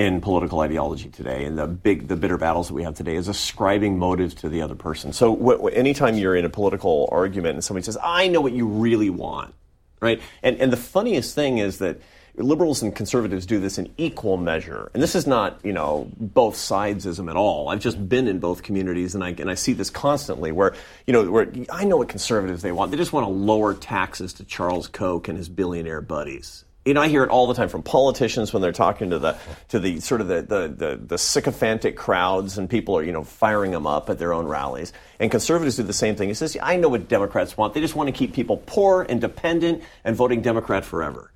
[0.00, 3.28] in political ideology today and the big the bitter battles that we have today is
[3.28, 5.12] ascribing motives to the other person.
[5.12, 8.66] So wh- anytime you're in a political argument and somebody says i know what you
[8.66, 9.54] really want
[10.00, 10.20] right?
[10.42, 12.00] And and the funniest thing is that
[12.36, 14.90] liberals and conservatives do this in equal measure.
[14.94, 17.68] And this is not you know both sidesism at all.
[17.68, 20.74] I've just been in both communities and i and i see this constantly where
[21.06, 22.90] you know where i know what conservatives they want.
[22.90, 27.02] They just want to lower taxes to charles koch and his billionaire buddies you know,
[27.02, 29.36] I hear it all the time from politicians when they're talking to the
[29.68, 33.22] to the sort of the, the, the, the, sycophantic crowds and people are, you know,
[33.22, 34.92] firing them up at their own rallies.
[35.18, 36.28] And conservatives do the same thing.
[36.28, 37.74] He says, I know what Democrats want.
[37.74, 41.30] They just want to keep people poor and dependent and voting Democrat forever.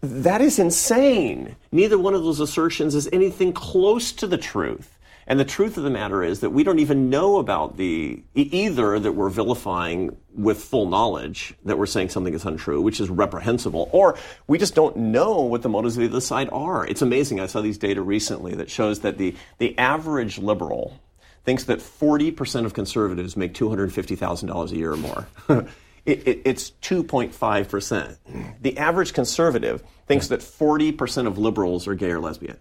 [0.00, 1.56] That is insane.
[1.70, 4.91] Neither one of those assertions is anything close to the truth.
[5.26, 8.98] And the truth of the matter is that we don't even know about the either
[8.98, 13.88] that we're vilifying with full knowledge that we're saying something is untrue, which is reprehensible,
[13.92, 16.86] or we just don't know what the motives of the other side are.
[16.86, 17.40] It's amazing.
[17.40, 20.98] I saw these data recently that shows that the, the average liberal
[21.44, 25.26] thinks that 40% of conservatives make $250,000 a year or more.
[26.06, 28.16] it, it, it's 2.5%.
[28.60, 32.58] The average conservative thinks that 40% of liberals are gay or lesbian.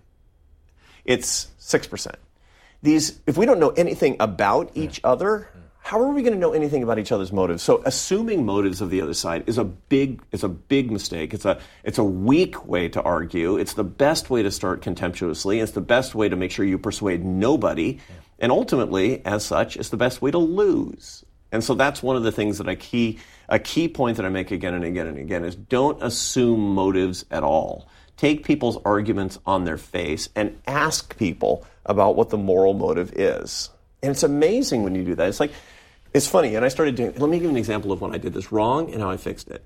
[1.06, 2.16] It's 6%.
[2.84, 5.50] These, if we don't know anything about each other,
[5.84, 7.64] how are we going to know anything about each other's motives?
[7.64, 11.34] So assuming motives of the other side is a big is a big mistake.
[11.34, 13.58] It's a it's a weak way to argue.
[13.58, 15.60] It's the best way to start contemptuously.
[15.60, 18.00] It's the best way to make sure you persuade nobody.
[18.40, 21.26] And ultimately, as such, it's the best way to lose.
[21.52, 23.20] And so that's one of the things that I key
[23.50, 27.26] a key point that I make again and again and again is don't assume motives
[27.30, 27.90] at all.
[28.18, 33.70] Take people's arguments on their face and ask people about what the moral motive is.
[34.04, 35.28] And it's amazing when you do that.
[35.28, 35.52] It's like
[36.14, 37.14] it's funny, and I started doing.
[37.14, 39.18] Let me give you an example of when I did this wrong and how I
[39.18, 39.64] fixed it.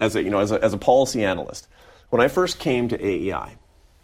[0.00, 1.68] As a you know, as a, as a policy analyst,
[2.10, 3.56] when I first came to AEI,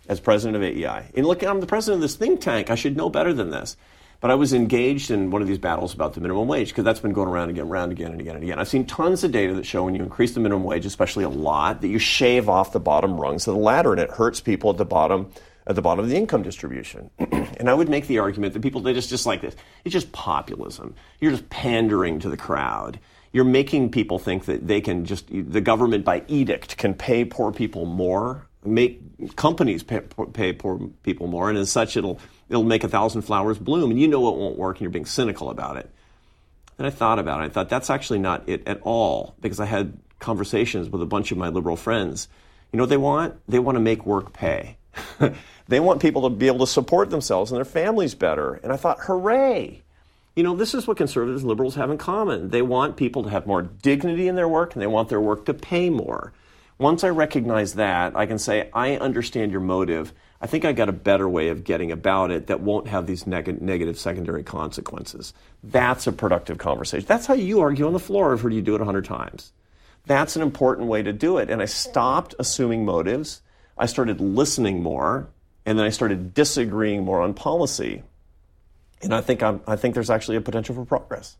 [0.08, 2.70] as president of AEI, and look, I'm the president of this think tank.
[2.70, 3.76] I should know better than this.
[4.20, 7.00] But I was engaged in one of these battles about the minimum wage because that's
[7.00, 8.60] been going around again, around again and again and again.
[8.60, 11.28] I've seen tons of data that show when you increase the minimum wage, especially a
[11.28, 14.70] lot, that you shave off the bottom rungs of the ladder, and it hurts people
[14.70, 15.32] at the bottom
[15.66, 17.10] at the bottom of the income distribution.
[17.18, 19.54] and I would make the argument that people, they just, just like this.
[19.84, 20.94] It's just populism.
[21.20, 22.98] You're just pandering to the crowd.
[23.32, 27.52] You're making people think that they can just, the government by edict can pay poor
[27.52, 30.00] people more, make companies pay,
[30.32, 33.90] pay poor people more, and as such, it'll, it'll make a thousand flowers bloom.
[33.90, 35.90] And you know it won't work, and you're being cynical about it.
[36.78, 37.44] And I thought about it.
[37.44, 41.32] I thought that's actually not it at all, because I had conversations with a bunch
[41.32, 42.28] of my liberal friends.
[42.72, 43.40] You know what they want?
[43.48, 44.76] They want to make work pay.
[45.68, 48.54] they want people to be able to support themselves and their families better.
[48.62, 49.82] And I thought, hooray!
[50.34, 52.48] You know, this is what conservatives and liberals have in common.
[52.48, 55.44] They want people to have more dignity in their work and they want their work
[55.46, 56.32] to pay more.
[56.78, 60.12] Once I recognize that, I can say, I understand your motive.
[60.40, 63.26] I think I got a better way of getting about it that won't have these
[63.26, 65.34] neg- negative secondary consequences.
[65.62, 67.06] That's a productive conversation.
[67.06, 68.32] That's how you argue on the floor.
[68.32, 69.52] I've heard you do it a hundred times.
[70.06, 71.50] That's an important way to do it.
[71.50, 73.42] And I stopped assuming motives
[73.76, 75.28] I started listening more,
[75.64, 78.02] and then I started disagreeing more on policy.
[79.02, 81.36] And I think I'm, I think there's actually a potential for progress.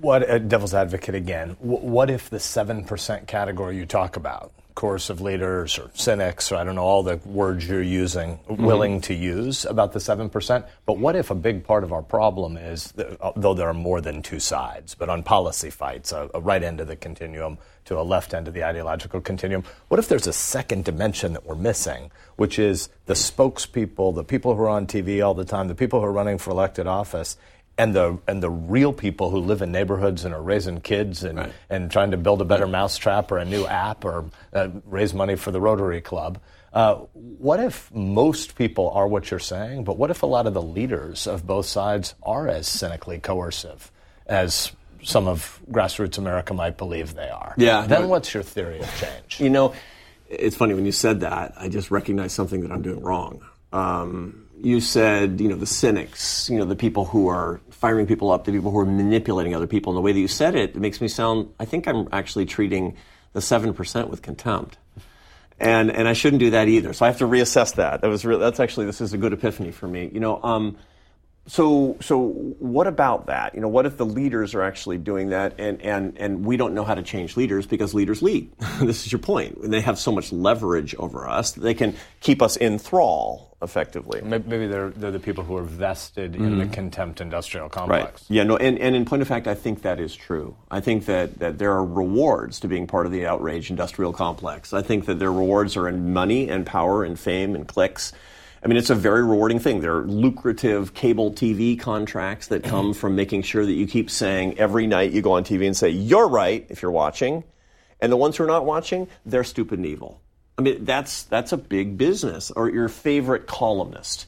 [0.00, 1.56] What uh, devil's advocate again?
[1.60, 6.62] what if the seven percent category you talk about, coercive leaders or cynics, or I
[6.62, 8.64] don't know all the words you're using, mm-hmm.
[8.64, 10.66] willing to use about the seven percent?
[10.84, 14.00] But what if a big part of our problem is, uh, though there are more
[14.00, 17.98] than two sides, but on policy fights, a, a right end of the continuum to
[17.98, 19.64] a left end of the ideological continuum.
[19.88, 24.54] What if there's a second dimension that we're missing, which is the spokespeople, the people
[24.54, 27.36] who are on TV all the time, the people who are running for elected office,
[27.78, 31.38] and the and the real people who live in neighborhoods and are raising kids and
[31.38, 31.52] right.
[31.68, 35.36] and trying to build a better mousetrap or a new app or uh, raise money
[35.36, 36.38] for the Rotary Club.
[36.72, 40.54] Uh, what if most people are what you're saying, but what if a lot of
[40.54, 43.90] the leaders of both sides are as cynically coercive
[44.26, 44.72] as
[45.06, 47.54] some of grassroots America might believe they are.
[47.56, 47.86] Yeah.
[47.86, 49.40] Then what's your theory of change?
[49.40, 49.72] You know,
[50.28, 51.54] it's funny when you said that.
[51.56, 53.44] I just recognized something that I'm doing wrong.
[53.72, 58.32] Um, you said, you know, the cynics, you know, the people who are firing people
[58.32, 59.92] up, the people who are manipulating other people.
[59.92, 61.48] And the way that you said it, it makes me sound.
[61.60, 62.96] I think I'm actually treating
[63.32, 64.76] the seven percent with contempt.
[65.60, 66.92] And and I shouldn't do that either.
[66.92, 68.00] So I have to reassess that.
[68.00, 70.10] That was really, that's actually this is a good epiphany for me.
[70.12, 70.42] You know.
[70.42, 70.76] Um,
[71.48, 72.26] so, so
[72.58, 73.54] what about that?
[73.54, 76.74] You know, what if the leaders are actually doing that, and and and we don't
[76.74, 78.50] know how to change leaders because leaders lead?
[78.80, 79.62] this is your point.
[79.62, 84.20] They have so much leverage over us they can keep us in thrall effectively.
[84.22, 86.44] Maybe they're they're the people who are vested mm-hmm.
[86.44, 86.74] in the mm-hmm.
[86.74, 88.22] contempt industrial complex.
[88.22, 88.36] Right.
[88.36, 88.44] Yeah.
[88.44, 88.56] No.
[88.56, 90.56] And, and in point of fact, I think that is true.
[90.70, 94.72] I think that that there are rewards to being part of the outrage industrial complex.
[94.72, 98.12] I think that their rewards are in money and power and fame and clicks.
[98.62, 99.80] I mean, it's a very rewarding thing.
[99.80, 104.58] There are lucrative cable TV contracts that come from making sure that you keep saying
[104.58, 107.44] every night you go on TV and say, you're right if you're watching.
[108.00, 110.20] And the ones who are not watching, they're stupid and evil.
[110.58, 112.50] I mean, that's, that's a big business.
[112.50, 114.26] Or your favorite columnist.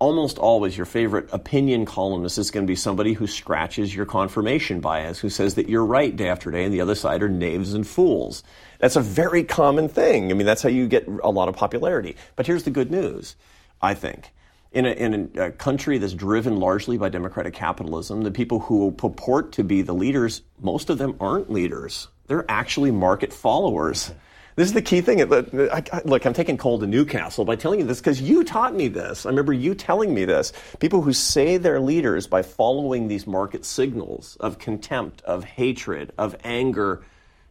[0.00, 4.78] Almost always, your favorite opinion columnist is going to be somebody who scratches your confirmation
[4.80, 7.74] bias, who says that you're right day after day, and the other side are knaves
[7.74, 8.44] and fools.
[8.78, 10.30] That's a very common thing.
[10.30, 12.14] I mean, that's how you get a lot of popularity.
[12.36, 13.34] But here's the good news
[13.82, 14.32] I think.
[14.70, 19.52] In a, in a, country that's driven largely by democratic capitalism, the people who purport
[19.52, 22.08] to be the leaders, most of them aren't leaders.
[22.26, 24.12] They're actually market followers.
[24.58, 25.24] This is the key thing.
[25.24, 29.24] Look, I'm taking cold to Newcastle by telling you this because you taught me this.
[29.24, 30.52] I remember you telling me this.
[30.80, 36.34] People who say they're leaders by following these market signals of contempt, of hatred, of
[36.42, 37.04] anger,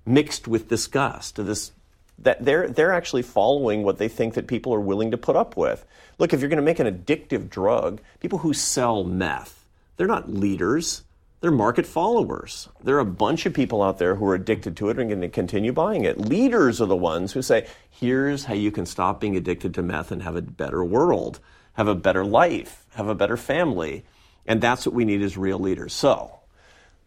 [0.06, 1.72] mixed with disgust, this
[2.20, 5.56] that they're they're actually following what they think that people are willing to put up
[5.56, 5.86] with.
[6.18, 9.64] Look, if you're going to make an addictive drug, people who sell meth,
[9.96, 11.04] they're not leaders.
[11.40, 12.68] They're market followers.
[12.84, 15.22] There are a bunch of people out there who are addicted to it and going
[15.22, 16.18] to continue buying it.
[16.18, 20.12] Leaders are the ones who say, here's how you can stop being addicted to meth
[20.12, 21.40] and have a better world,
[21.74, 24.04] have a better life, have a better family.
[24.48, 25.94] And that's what we need as real leaders.
[25.94, 26.40] So,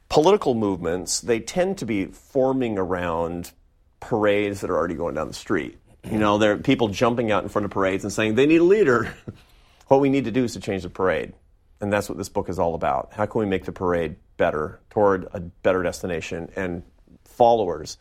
[0.09, 3.51] political movements, they tend to be forming around
[3.99, 5.77] parades that are already going down the street.
[6.09, 8.61] You know, there are people jumping out in front of parades and saying they need
[8.61, 9.13] a leader.
[9.89, 11.33] what we need to do is to change the parade.
[11.81, 13.13] And that's what this book is all about.
[13.13, 16.51] How can we make the parade better toward a better destination?
[16.57, 16.83] And
[17.25, 17.97] followers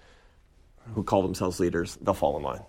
[0.94, 2.62] who call themselves leaders, they'll fall in line.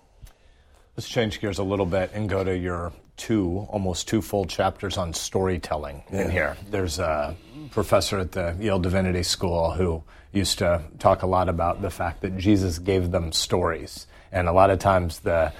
[0.95, 4.97] Let's change gears a little bit and go to your two, almost two full chapters
[4.97, 6.21] on storytelling yeah.
[6.21, 6.57] in here.
[6.69, 7.35] There's a
[7.71, 12.21] professor at the Yale Divinity School who used to talk a lot about the fact
[12.21, 14.07] that Jesus gave them stories.
[14.31, 15.53] And a lot of times the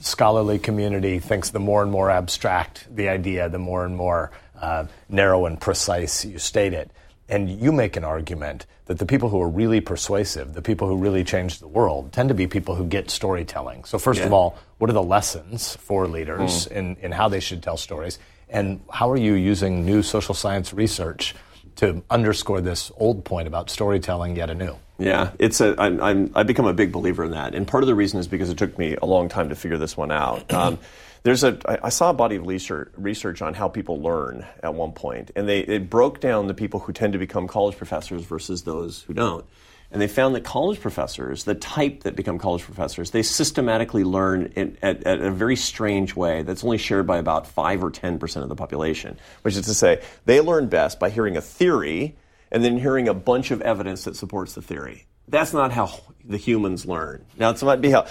[0.00, 4.30] scholarly community thinks the more and more abstract the idea, the more and more
[4.64, 6.90] uh, narrow and precise you state it.
[7.28, 10.96] And you make an argument that the people who are really persuasive, the people who
[10.96, 13.84] really change the world, tend to be people who get storytelling.
[13.84, 14.26] So, first yeah.
[14.26, 16.72] of all, what are the lessons for leaders mm.
[16.72, 18.18] in, in how they should tell stories?
[18.48, 21.34] And how are you using new social science research
[21.76, 24.76] to underscore this old point about storytelling yet anew?
[24.98, 25.74] Yeah, it's a.
[25.78, 28.28] I'm, I'm, I've become a big believer in that, and part of the reason is
[28.28, 30.52] because it took me a long time to figure this one out.
[30.54, 30.78] Um,
[31.24, 34.92] there's a, I saw a body of research, research on how people learn at one
[34.92, 38.62] point, and they it broke down the people who tend to become college professors versus
[38.62, 39.46] those who don't.
[39.90, 44.52] And they found that college professors, the type that become college professors, they systematically learn
[44.56, 48.42] in, at, at, a very strange way that's only shared by about 5 or 10%
[48.42, 52.16] of the population, which is to say, they learn best by hearing a theory
[52.54, 56.36] and then hearing a bunch of evidence that supports the theory that's not how the
[56.36, 57.24] humans learn.
[57.38, 58.06] Now, it might be how,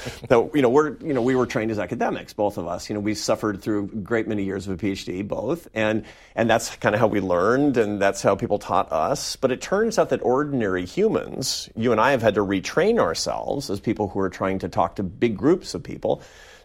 [0.54, 2.90] you know, we're, you know, we were trained as academics, both of us.
[2.90, 6.50] You know, we suffered through a great many years of a PhD, both, and, and
[6.50, 9.36] that's kind of how we learned, and that's how people taught us.
[9.36, 13.70] But it turns out that ordinary humans, you and I have had to retrain ourselves
[13.70, 16.22] as people who are trying to talk to big groups of people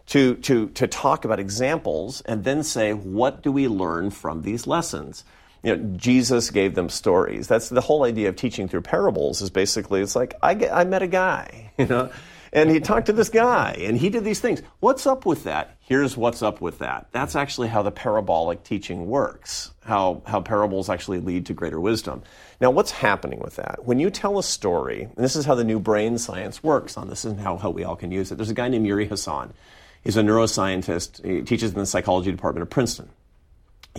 [0.07, 4.65] to, to, to talk about examples and then say, what do we learn from these
[4.65, 5.23] lessons?
[5.63, 7.47] You know, Jesus gave them stories.
[7.47, 10.83] That's the whole idea of teaching through parables is basically it's like I, get, I
[10.85, 12.11] met a guy, you know,
[12.51, 14.61] and he talked to this guy and he did these things.
[14.79, 15.77] What's up with that?
[15.81, 17.07] Here's what's up with that.
[17.11, 19.71] That's actually how the parabolic teaching works.
[19.83, 22.23] How how parables actually lead to greater wisdom.
[22.61, 23.85] Now, what's happening with that?
[23.85, 27.09] When you tell a story, and this is how the new brain science works on
[27.09, 28.35] this and how, how we all can use it.
[28.35, 29.53] There's a guy named Uri Hasson.
[30.03, 31.25] He's a neuroscientist.
[31.25, 33.09] He teaches in the psychology department of Princeton.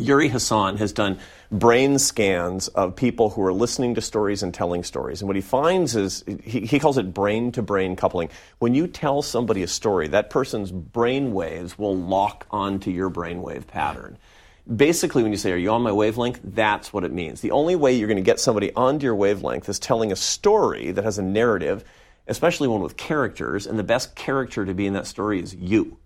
[0.00, 1.18] Uri Hasson has done
[1.52, 5.20] brain scans of people who are listening to stories and telling stories.
[5.20, 8.30] And what he finds is, he, he calls it brain to brain coupling.
[8.58, 13.66] When you tell somebody a story, that person's brain waves will lock onto your brainwave
[13.66, 14.16] pattern.
[14.74, 16.40] Basically, when you say, Are you on my wavelength?
[16.44, 17.40] That's what it means.
[17.40, 20.92] The only way you're going to get somebody onto your wavelength is telling a story
[20.92, 21.84] that has a narrative,
[22.28, 23.66] especially one with characters.
[23.66, 25.98] And the best character to be in that story is you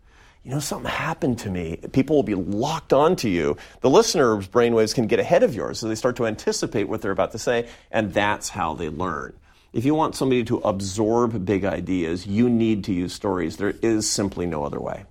[0.44, 1.78] you know, something happened to me.
[1.92, 3.56] People will be locked onto you.
[3.80, 7.12] The listener's brainwaves can get ahead of yours, so they start to anticipate what they're
[7.12, 9.32] about to say, and that's how they learn.
[9.72, 13.56] If you want somebody to absorb big ideas, you need to use stories.
[13.56, 15.04] There is simply no other way.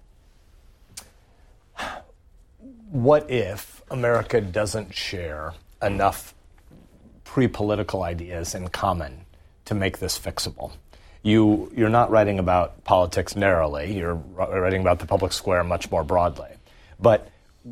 [2.91, 6.35] What if America doesn't share enough
[7.23, 9.25] pre political ideas in common
[9.65, 10.73] to make this fixable?
[11.23, 13.97] You you're not writing about politics narrowly.
[13.97, 16.49] You're writing about the public square much more broadly.
[16.99, 17.29] But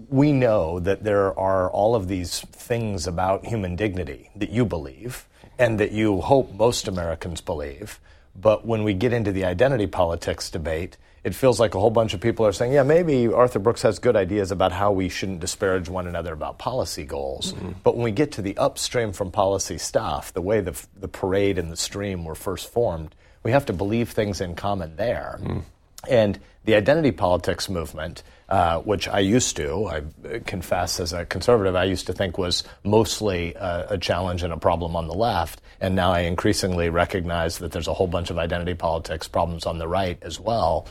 [0.10, 5.28] we know that there are all of these things about human dignity that you believe
[5.60, 7.99] and that you hope most Americans believe.
[8.34, 12.14] But when we get into the identity politics debate, it feels like a whole bunch
[12.14, 15.41] of people are saying, yeah, maybe Arthur Brooks has good ideas about how we shouldn't
[15.41, 17.54] disparage one another about policy goals.
[17.54, 17.72] Mm-hmm.
[17.84, 21.60] But when we get to the upstream from policy stuff, the way the, the parade
[21.60, 23.14] and the stream were first formed,
[23.44, 25.39] we have to believe things in common there.
[25.42, 25.64] Mm.
[26.10, 31.76] And the identity politics movement, uh, which I used to, I confess as a conservative,
[31.76, 35.62] I used to think was mostly a, a, challenge and a problem on the left.
[35.80, 39.78] And now I increasingly recognize that there's a whole bunch of identity politics problems on
[39.78, 40.88] the right as well.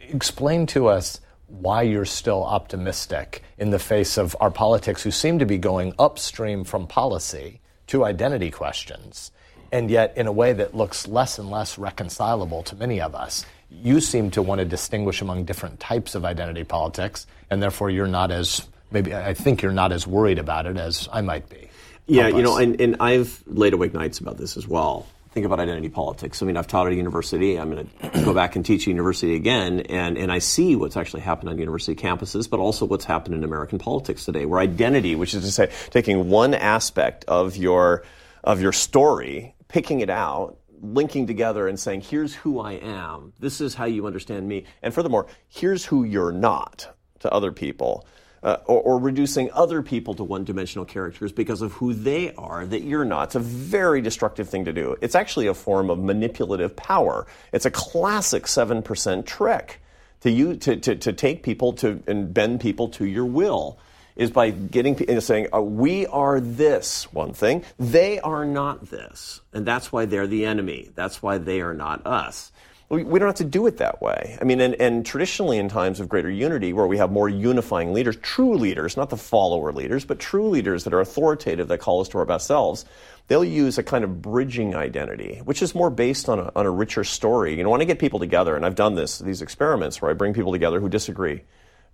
[0.00, 5.40] Explain to us why you're still optimistic in the face of our politics who seem
[5.40, 9.32] to be going upstream from policy to identity questions
[9.72, 13.44] and yet in a way that looks less and less reconcilable to many of us.
[13.70, 18.08] You seem to want to distinguish among different types of identity politics, and therefore you're
[18.08, 21.68] not as maybe I think you're not as worried about it as I might be.
[22.06, 25.06] Yeah, you know, and, and I've laid awake nights about this as well.
[25.30, 26.42] think about identity politics.
[26.42, 27.56] I mean, I've taught at a university.
[27.56, 30.96] I'm going to go back and teach at university again, and, and I see what's
[30.96, 35.14] actually happened on university campuses, but also what's happened in American politics today, where identity,
[35.14, 38.02] which is to say, taking one aspect of your
[38.42, 43.32] of your story, picking it out, linking together and saying, here's who I am.
[43.38, 44.64] This is how you understand me.
[44.82, 48.06] And furthermore, here's who you're not to other people
[48.42, 52.64] uh, or, or, reducing other people to one dimensional characters because of who they are
[52.64, 53.24] that you're not.
[53.24, 54.96] It's a very destructive thing to do.
[55.02, 57.26] It's actually a form of manipulative power.
[57.52, 59.82] It's a classic 7% trick
[60.22, 63.78] to, you, to, to, to take people to and bend people to your will
[64.16, 69.40] is by getting and saying uh, we are this one thing they are not this
[69.52, 72.52] and that's why they're the enemy that's why they are not us
[72.90, 74.36] we, we don't have to do it that way.
[74.40, 77.92] I mean, and, and traditionally in times of greater unity, where we have more unifying
[77.92, 82.00] leaders, true leaders, not the follower leaders, but true leaders that are authoritative, that call
[82.00, 82.84] us to our best selves,
[83.28, 86.70] they'll use a kind of bridging identity, which is more based on a, on a
[86.70, 87.56] richer story.
[87.56, 90.14] You know, when I get people together, and I've done this, these experiments where I
[90.14, 91.42] bring people together who disagree,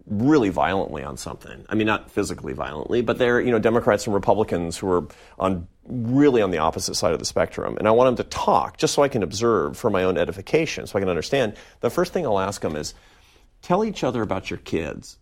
[0.07, 1.65] really violently on something.
[1.69, 5.67] I mean, not physically violently, but they're, you know, Democrats and Republicans who are on
[5.85, 7.77] really on the opposite side of the spectrum.
[7.77, 10.87] And I want them to talk just so I can observe for my own edification,
[10.87, 11.57] so I can understand.
[11.81, 12.95] The first thing I'll ask them is
[13.63, 15.19] tell each other about your kids.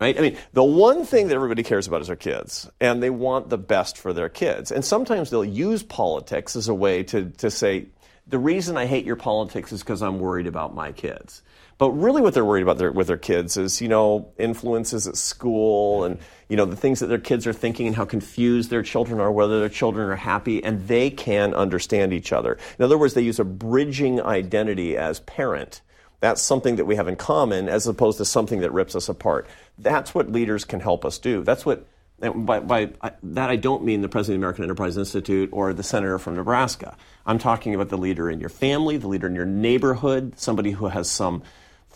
[0.00, 0.18] Right?
[0.18, 3.50] I mean, the one thing that everybody cares about is their kids, and they want
[3.50, 4.72] the best for their kids.
[4.72, 7.86] And sometimes they'll use politics as a way to, to say,
[8.26, 11.42] the reason I hate your politics is because I'm worried about my kids.
[11.82, 15.16] But really, what they're worried about their, with their kids is, you know, influences at
[15.16, 16.16] school and,
[16.48, 19.32] you know, the things that their kids are thinking and how confused their children are,
[19.32, 22.56] whether their children are happy, and they can understand each other.
[22.78, 25.80] In other words, they use a bridging identity as parent.
[26.20, 29.48] That's something that we have in common as opposed to something that rips us apart.
[29.76, 31.42] That's what leaders can help us do.
[31.42, 31.84] That's what
[32.20, 32.92] by, by
[33.24, 36.36] that, I don't mean the president of the American Enterprise Institute or the senator from
[36.36, 36.96] Nebraska.
[37.26, 40.86] I'm talking about the leader in your family, the leader in your neighborhood, somebody who
[40.86, 41.42] has some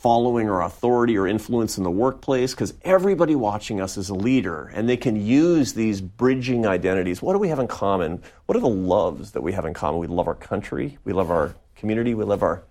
[0.07, 4.70] following or authority or influence in the workplace because everybody watching us is a leader
[4.72, 7.20] and they can use these bridging identities.
[7.20, 8.22] What do we have in common?
[8.46, 9.98] What are the loves that we have in common?
[9.98, 12.62] We love our country, we love our community, we love our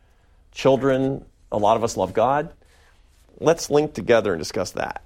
[0.53, 1.25] children.
[1.51, 2.53] A lot of us love God.
[3.41, 5.03] Let's link together and discuss that.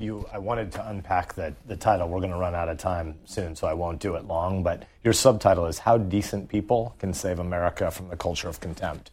[0.00, 2.08] You, I wanted to unpack the, the title.
[2.08, 4.64] We're going to run out of time soon, so I won't do it long.
[4.64, 9.12] But your subtitle is How Decent People Can Save America from the Culture of Contempt.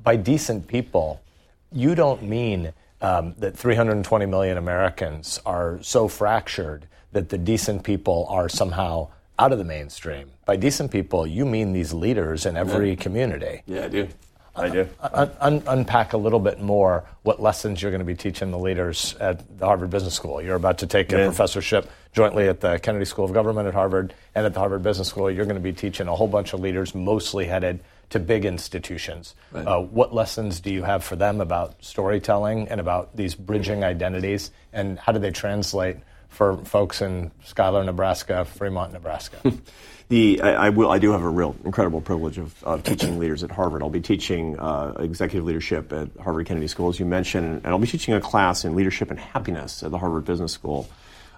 [0.00, 1.20] By decent people,
[1.72, 8.26] you don't mean um, that 320 million Americans are so fractured that the decent people
[8.28, 9.08] are somehow
[9.38, 10.30] out of the mainstream.
[10.44, 12.96] By decent people, you mean these leaders in every yeah.
[12.96, 13.62] community.
[13.66, 14.08] Yeah, I do.
[14.56, 14.88] I do.
[15.00, 18.58] Uh, un- unpack a little bit more what lessons you're going to be teaching the
[18.58, 20.42] leaders at the Harvard Business School.
[20.42, 24.14] You're about to take a professorship jointly at the Kennedy School of Government at Harvard
[24.34, 25.30] and at the Harvard Business School.
[25.30, 27.80] You're going to be teaching a whole bunch of leaders, mostly headed
[28.10, 29.34] to big institutions.
[29.52, 29.66] Right.
[29.66, 34.50] Uh, what lessons do you have for them about storytelling and about these bridging identities,
[34.72, 35.96] and how do they translate
[36.28, 39.38] for folks in Schuyler, Nebraska, Fremont, Nebraska?
[40.08, 43.42] the I, I, will I do have a real incredible privilege of, of teaching leaders
[43.42, 43.82] at Harvard.
[43.82, 47.78] I'll be teaching uh, executive leadership at Harvard Kennedy School, as you mentioned, and I'll
[47.78, 50.88] be teaching a class in leadership and happiness at the Harvard Business School.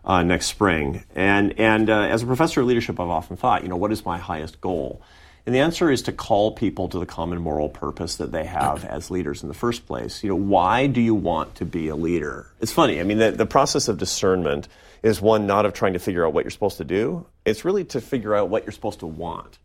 [0.03, 3.69] Uh, next spring, and and uh, as a professor of leadership, I've often thought, you
[3.69, 5.03] know, what is my highest goal?
[5.47, 8.85] And the answer is to call people to the common moral purpose that they have
[8.85, 10.23] as leaders in the first place.
[10.23, 12.47] You know, why do you want to be a leader?
[12.61, 13.01] It's funny.
[13.01, 14.69] I mean, the, the process of discernment
[15.03, 17.27] is one not of trying to figure out what you're supposed to do.
[17.45, 19.59] It's really to figure out what you're supposed to want.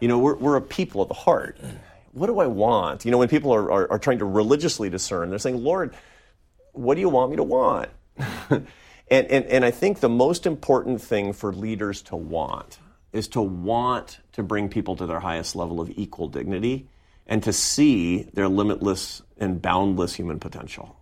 [0.00, 1.58] You know, we're, we're a people at the heart.
[2.12, 3.04] What do I want?
[3.04, 5.94] You know, when people are, are, are trying to religiously discern, they're saying, Lord,
[6.72, 7.90] what do you want me to want?
[8.50, 8.66] and,
[9.10, 12.78] and, and I think the most important thing for leaders to want
[13.12, 16.86] is to want to bring people to their highest level of equal dignity
[17.26, 20.96] and to see their limitless and boundless human potential.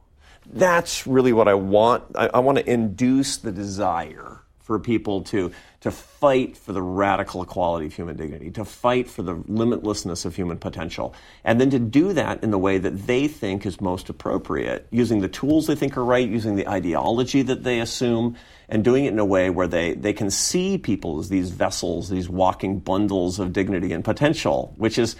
[0.47, 2.05] That's really what I want.
[2.15, 5.51] I, I want to induce the desire for people to,
[5.81, 10.37] to fight for the radical equality of human dignity, to fight for the limitlessness of
[10.37, 14.11] human potential, and then to do that in the way that they think is most
[14.11, 18.37] appropriate, using the tools they think are right, using the ideology that they assume,
[18.69, 22.09] and doing it in a way where they, they can see people as these vessels,
[22.09, 25.17] these walking bundles of dignity and potential, which is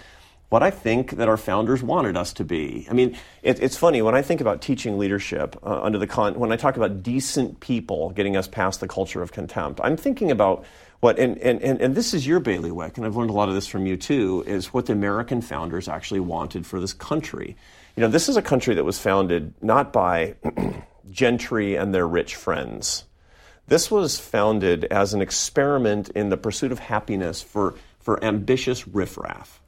[0.49, 2.87] what I think that our founders wanted us to be.
[2.89, 6.35] I mean, it, it's funny when I think about teaching leadership uh, under the con,
[6.35, 10.31] when I talk about decent people getting us past the culture of contempt, I'm thinking
[10.31, 10.65] about
[11.01, 13.55] what, and, and, and, and this is your bailiwick, and I've learned a lot of
[13.55, 17.55] this from you too, is what the American founders actually wanted for this country.
[17.95, 20.35] You know, this is a country that was founded not by
[21.09, 23.05] gentry and their rich friends
[23.69, 29.61] this was founded as an experiment in the pursuit of happiness for, for ambitious riffraff.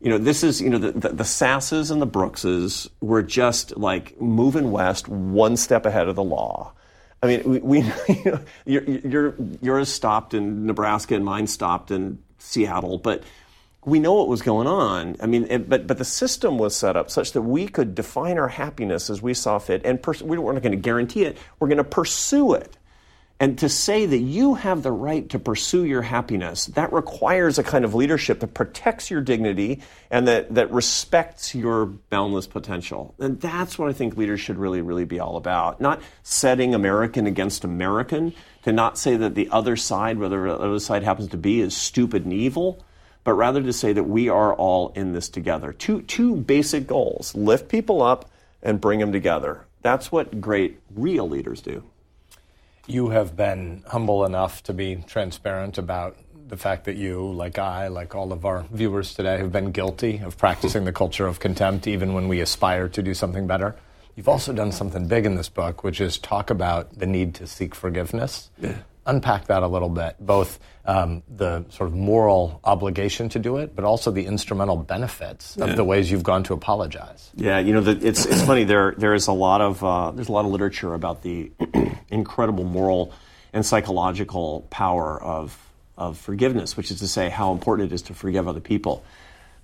[0.00, 3.76] You know, this is, you know, the, the, the Sasses and the Brookses were just
[3.76, 6.72] like moving west one step ahead of the law.
[7.22, 7.78] I mean, we, we
[8.08, 13.24] you know, your, your, yours stopped in Nebraska and mine stopped in Seattle, but
[13.84, 15.16] we know what was going on.
[15.20, 18.38] I mean, it, but but the system was set up such that we could define
[18.38, 21.38] our happiness as we saw fit, and pers- we weren't going to guarantee it.
[21.58, 22.76] We're going to pursue it.
[23.40, 27.62] And to say that you have the right to pursue your happiness, that requires a
[27.62, 29.80] kind of leadership that protects your dignity
[30.10, 33.14] and that, that respects your boundless potential.
[33.18, 35.80] And that's what I think leaders should really, really be all about.
[35.80, 38.34] Not setting American against American,
[38.64, 41.74] to not say that the other side, whether the other side happens to be, is
[41.74, 42.84] stupid and evil,
[43.24, 45.72] but rather to say that we are all in this together.
[45.72, 48.30] Two, two basic goals lift people up
[48.62, 49.66] and bring them together.
[49.80, 51.84] That's what great, real leaders do.
[52.90, 56.16] You have been humble enough to be transparent about
[56.48, 60.18] the fact that you, like I, like all of our viewers today, have been guilty
[60.24, 63.76] of practicing the culture of contempt even when we aspire to do something better.
[64.16, 67.46] You've also done something big in this book, which is talk about the need to
[67.46, 68.50] seek forgiveness.
[68.60, 68.78] Yeah
[69.10, 73.74] unpack that a little bit, both um, the sort of moral obligation to do it,
[73.76, 75.74] but also the instrumental benefits of yeah.
[75.74, 77.30] the ways you've gone to apologize.
[77.34, 78.64] Yeah, you know, the, it's it's funny.
[78.64, 81.50] There there is a lot of uh, there's a lot of literature about the
[82.10, 83.12] incredible moral
[83.52, 85.58] and psychological power of
[85.98, 89.04] of forgiveness, which is to say how important it is to forgive other people.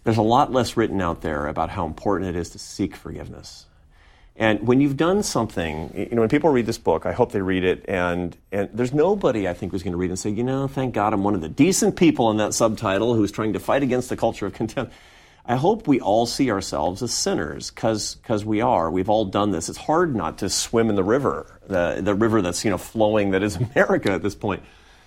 [0.04, 3.66] There's a lot less written out there about how important it is to seek forgiveness.
[4.38, 7.40] And when you've done something, you know, when people read this book, I hope they
[7.40, 10.30] read it, and, and there's nobody I think who's going to read it and say,
[10.30, 13.54] you know, thank God I'm one of the decent people in that subtitle who's trying
[13.54, 14.92] to fight against the culture of contempt.
[15.46, 18.90] I hope we all see ourselves as sinners, because we are.
[18.90, 19.70] We've all done this.
[19.70, 23.30] It's hard not to swim in the river, the, the river that's, you know, flowing
[23.30, 24.62] that is America at this point.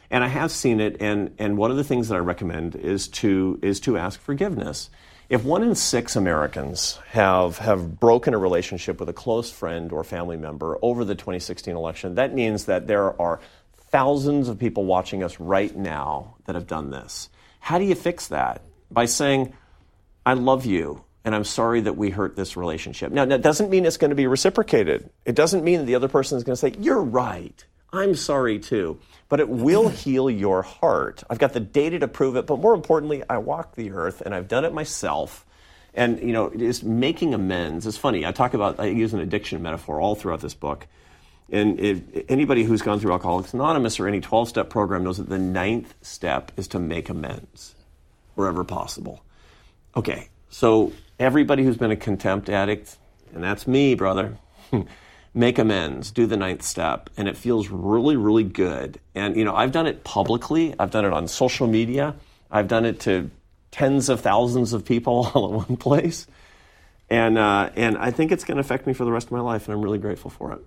[0.10, 3.08] And I have seen it, and, and one of the things that I recommend is
[3.10, 4.90] to, is to ask forgiveness.
[5.30, 10.04] If one in six Americans have, have broken a relationship with a close friend or
[10.04, 13.40] family member over the 2016 election, that means that there are
[13.92, 17.30] thousands of people watching us right now that have done this.
[17.60, 18.64] How do you fix that?
[18.90, 19.54] By saying,
[20.26, 23.12] I love you and I'm sorry that we hurt this relationship.
[23.12, 25.12] Now, that doesn't mean it's going to be reciprocated.
[25.26, 27.64] It doesn't mean that the other person is going to say, You're right.
[27.92, 31.24] I'm sorry too but it will heal your heart.
[31.30, 34.36] I've got the data to prove it, but more importantly, I walk the earth and
[34.36, 35.46] I've done it myself.
[35.94, 37.88] And you know, it is making amends.
[37.88, 38.26] It's funny.
[38.26, 40.88] I talk about I use an addiction metaphor all throughout this book.
[41.52, 45.30] And if, anybody who's gone through Alcoholics Anonymous or any 12 step program knows that
[45.30, 47.74] the ninth step is to make amends
[48.36, 49.24] wherever possible.
[49.96, 52.98] Okay, so everybody who's been a contempt addict,
[53.34, 54.38] and that's me, brother.
[55.34, 59.00] make amends, do the ninth step, and it feels really, really good.
[59.16, 60.76] And you know, I've done it publicly.
[60.80, 62.16] I've done it on social media.
[62.52, 63.30] I've done it to
[63.72, 66.28] tens of thousands of people all in one place,
[67.10, 69.42] and uh, and I think it's going to affect me for the rest of my
[69.42, 70.60] life, and I'm really grateful for it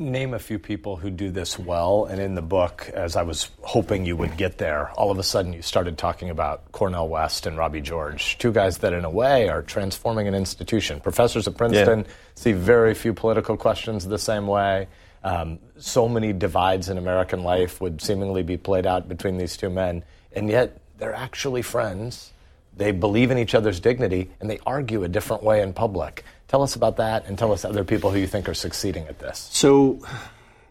[0.00, 2.06] name a few people who do this well.
[2.06, 5.22] And in the book, as I was hoping you would get there, all of a
[5.22, 9.10] sudden you started talking about Cornel West and Robbie George, two guys that, in a
[9.10, 11.00] way, are transforming an institution.
[11.00, 12.12] Professors at Princeton yeah.
[12.34, 14.88] see very few political questions the same way.
[15.22, 19.68] Um, so many divides in American life would seemingly be played out between these two
[19.68, 22.32] men, and yet they're actually friends.
[22.76, 26.24] They believe in each other's dignity, and they argue a different way in public.
[26.50, 29.20] Tell us about that and tell us other people who you think are succeeding at
[29.20, 29.48] this.
[29.52, 30.00] So,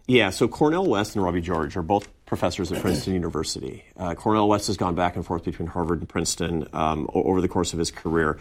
[0.08, 3.86] yeah, so Cornel West and Robbie George are both professors at Princeton University.
[3.96, 7.48] Uh, Cornel West has gone back and forth between Harvard and Princeton um, over the
[7.48, 8.38] course of his career.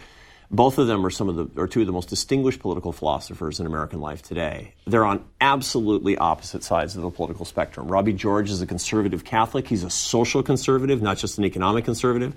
[0.51, 3.61] Both of them are some of the, or two of the most distinguished political philosophers
[3.61, 4.73] in American life today.
[4.85, 7.87] They're on absolutely opposite sides of the political spectrum.
[7.87, 9.65] Robbie George is a conservative Catholic.
[9.65, 12.33] He's a social conservative, not just an economic conservative.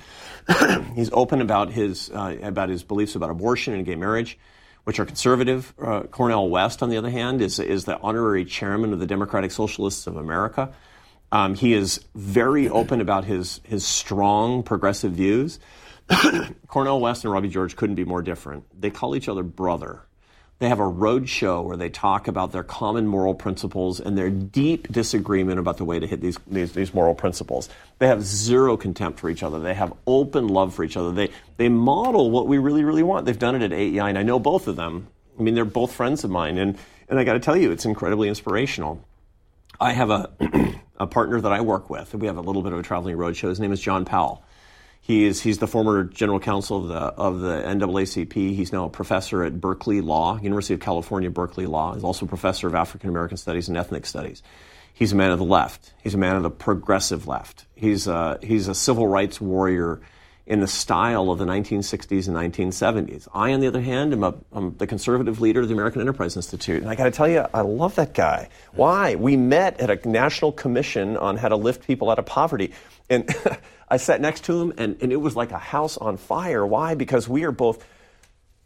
[0.94, 4.38] He's open about his uh, about his beliefs about abortion and gay marriage
[4.84, 5.72] which are conservative.
[5.80, 9.50] Uh, Cornel West, on the other hand, is, is the honorary chairman of the Democratic
[9.50, 10.72] Socialists of America.
[11.30, 15.58] Um, he is very open about his, his strong progressive views.
[16.66, 18.64] Cornel West and Robbie George couldn't be more different.
[18.78, 20.02] They call each other brother.
[20.58, 24.30] They have a road show where they talk about their common moral principles and their
[24.30, 27.68] deep disagreement about the way to hit these, these, these, moral principles.
[27.98, 29.58] They have zero contempt for each other.
[29.58, 31.10] They have open love for each other.
[31.10, 33.26] They, they model what we really, really want.
[33.26, 35.08] They've done it at AEI, and I know both of them.
[35.36, 36.78] I mean, they're both friends of mine, and,
[37.08, 39.04] and I got to tell you, it's incredibly inspirational.
[39.80, 40.30] I have a,
[40.96, 43.16] a partner that I work with, and we have a little bit of a traveling
[43.16, 43.48] roadshow.
[43.48, 44.44] His name is John Powell.
[45.04, 48.54] He is he's the former general counsel of the of the NAACP.
[48.54, 51.94] He's now a professor at Berkeley Law, University of California, Berkeley Law.
[51.94, 54.42] He's also a professor of African American Studies and Ethnic Studies.
[54.94, 55.92] He's a man of the left.
[56.02, 57.66] He's a man of the progressive left.
[57.74, 60.00] He's a, he's a civil rights warrior
[60.46, 63.28] in the style of the 1960s and 1970s.
[63.32, 66.36] I, on the other hand, am a, I'm the conservative leader of the American Enterprise
[66.36, 66.82] Institute.
[66.82, 68.48] And I got to tell you, I love that guy.
[68.72, 69.14] Why?
[69.14, 72.72] We met at a national commission on how to lift people out of poverty.
[73.08, 73.28] And
[73.92, 76.64] I sat next to him, and, and it was like a house on fire.
[76.64, 76.94] Why?
[76.94, 77.84] Because we are both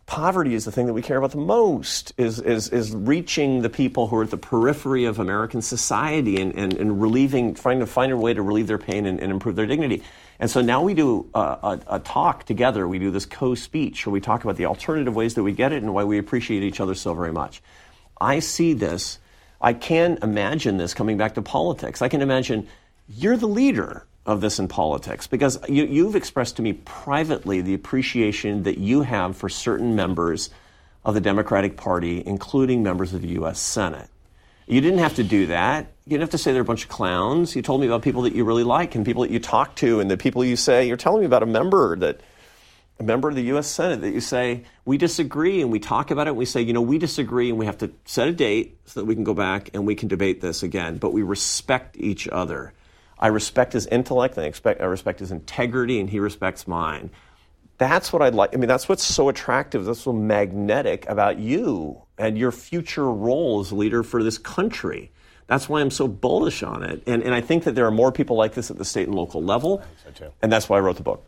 [0.06, 3.68] poverty is the thing that we care about the most is, is, is reaching the
[3.68, 7.86] people who are at the periphery of american society and, and, and relieving trying to
[7.86, 10.04] find a way to relieve their pain and, and improve their dignity.
[10.38, 12.86] And so now we do a, a, a talk together.
[12.86, 15.82] We do this co-speech where we talk about the alternative ways that we get it
[15.82, 17.60] and why we appreciate each other so very much.
[18.20, 19.18] I see this.
[19.60, 22.00] I can imagine this coming back to politics.
[22.00, 22.68] I can imagine
[23.08, 27.74] you're the leader of this in politics because you, have expressed to me privately the
[27.74, 30.50] appreciation that you have for certain members
[31.04, 33.60] of the Democratic Party, including members of the U.S.
[33.60, 34.10] Senate.
[34.66, 35.92] You didn't have to do that.
[36.04, 37.54] You didn't have to say they're a bunch of clowns.
[37.54, 40.00] You told me about people that you really like and people that you talk to
[40.00, 42.20] and the people you say, you're telling me about a member that,
[42.98, 43.68] a member of the U.S.
[43.68, 46.30] Senate that you say, we disagree and we talk about it.
[46.30, 48.98] And we say, you know, we disagree and we have to set a date so
[48.98, 50.98] that we can go back and we can debate this again.
[50.98, 52.72] But we respect each other.
[53.18, 57.10] I respect his intellect and I, expect, I respect his integrity and he respects mine.
[57.78, 58.54] That's what I'd like.
[58.54, 63.60] I mean, that's what's so attractive, that's so magnetic about you and your future role
[63.60, 65.10] as leader for this country.
[65.46, 67.02] That's why I'm so bullish on it.
[67.06, 69.14] And, and I think that there are more people like this at the state and
[69.14, 69.82] local level.
[70.14, 71.24] So and that's why I wrote the book.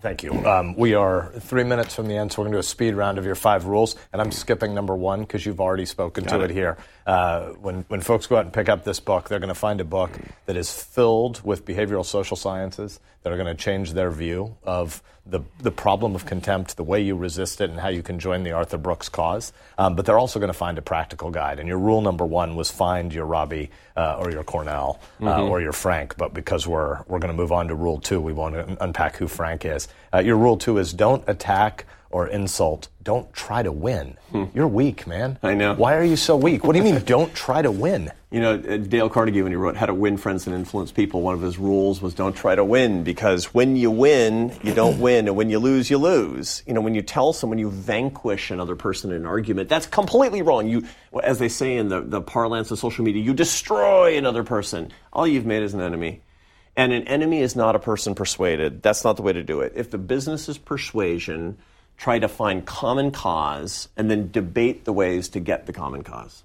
[0.00, 0.32] Thank you.
[0.46, 2.94] Um, we are three minutes from the end, so we're going to do a speed
[2.94, 3.96] round of your five rules.
[4.12, 6.78] And I'm skipping number one because you've already spoken Got to it, it here.
[7.08, 9.80] Uh, when, when folks go out and pick up this book, they're going to find
[9.80, 10.10] a book
[10.44, 15.02] that is filled with behavioral social sciences that are going to change their view of
[15.24, 18.42] the, the problem of contempt, the way you resist it, and how you can join
[18.42, 19.54] the Arthur Brooks cause.
[19.78, 21.58] Um, but they're also going to find a practical guide.
[21.58, 25.50] And your rule number one was find your Robbie uh, or your Cornel uh, mm-hmm.
[25.50, 26.18] or your Frank.
[26.18, 29.16] But because we're, we're going to move on to rule two, we want to unpack
[29.16, 29.88] who Frank is.
[30.12, 34.16] Uh, your rule two is don't attack or insult, don't try to win.
[34.30, 34.44] Hmm.
[34.54, 35.38] You're weak, man.
[35.42, 35.74] I know.
[35.74, 36.64] Why are you so weak?
[36.64, 38.10] What do you mean, don't try to win?
[38.30, 41.22] You know, uh, Dale Carnegie, when he wrote How to Win Friends and Influence People,
[41.22, 45.00] one of his rules was don't try to win because when you win, you don't
[45.00, 46.62] win, and when you lose, you lose.
[46.66, 50.42] You know, when you tell someone you vanquish another person in an argument, that's completely
[50.42, 50.68] wrong.
[50.68, 50.84] You,
[51.22, 54.92] as they say in the, the parlance of social media, you destroy another person.
[55.10, 56.20] All you've made is an enemy.
[56.76, 58.82] And an enemy is not a person persuaded.
[58.82, 59.72] That's not the way to do it.
[59.74, 61.56] If the business is persuasion,
[61.98, 66.44] try to find common cause, and then debate the ways to get the common cause.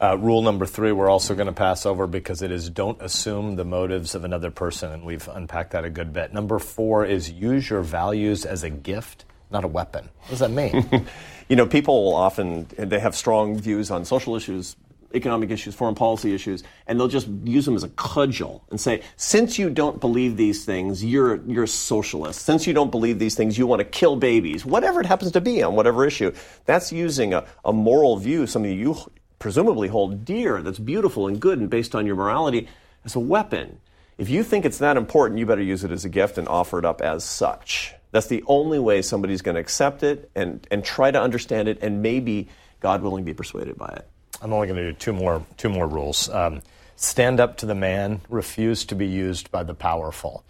[0.00, 3.56] Uh, rule number three, we're also going to pass over because it is don't assume
[3.56, 6.32] the motives of another person, and we've unpacked that a good bit.
[6.32, 10.08] Number four is use your values as a gift, not a weapon.
[10.22, 11.06] What does that mean?
[11.48, 14.76] you know, people often they have strong views on social issues,
[15.14, 19.02] economic issues, foreign policy issues, and they'll just use them as a cudgel and say,
[19.16, 22.42] since you don't believe these things, you're, you're a socialist.
[22.42, 24.64] Since you don't believe these things, you want to kill babies.
[24.64, 26.32] Whatever it happens to be on whatever issue.
[26.64, 28.96] That's using a, a moral view, something you
[29.38, 32.68] presumably hold dear, that's beautiful and good and based on your morality,
[33.04, 33.78] as a weapon.
[34.18, 36.78] If you think it's that important, you better use it as a gift and offer
[36.78, 37.94] it up as such.
[38.12, 41.82] That's the only way somebody's going to accept it and, and try to understand it
[41.82, 42.48] and maybe,
[42.80, 44.08] God willing, be persuaded by it.
[44.42, 46.28] I'm only going to do two more two more rules.
[46.28, 46.62] Um,
[46.96, 48.20] stand up to the man.
[48.28, 50.44] Refuse to be used by the powerful.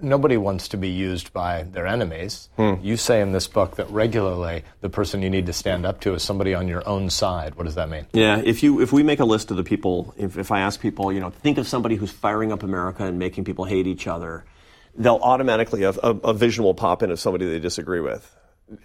[0.00, 2.48] Nobody wants to be used by their enemies.
[2.56, 2.74] Hmm.
[2.82, 6.14] You say in this book that regularly the person you need to stand up to
[6.14, 7.56] is somebody on your own side.
[7.56, 8.06] What does that mean?
[8.12, 10.80] Yeah, if you if we make a list of the people, if, if I ask
[10.80, 14.06] people, you know, think of somebody who's firing up America and making people hate each
[14.06, 14.44] other,
[14.94, 18.34] they'll automatically a, a, a vision will pop in of somebody they disagree with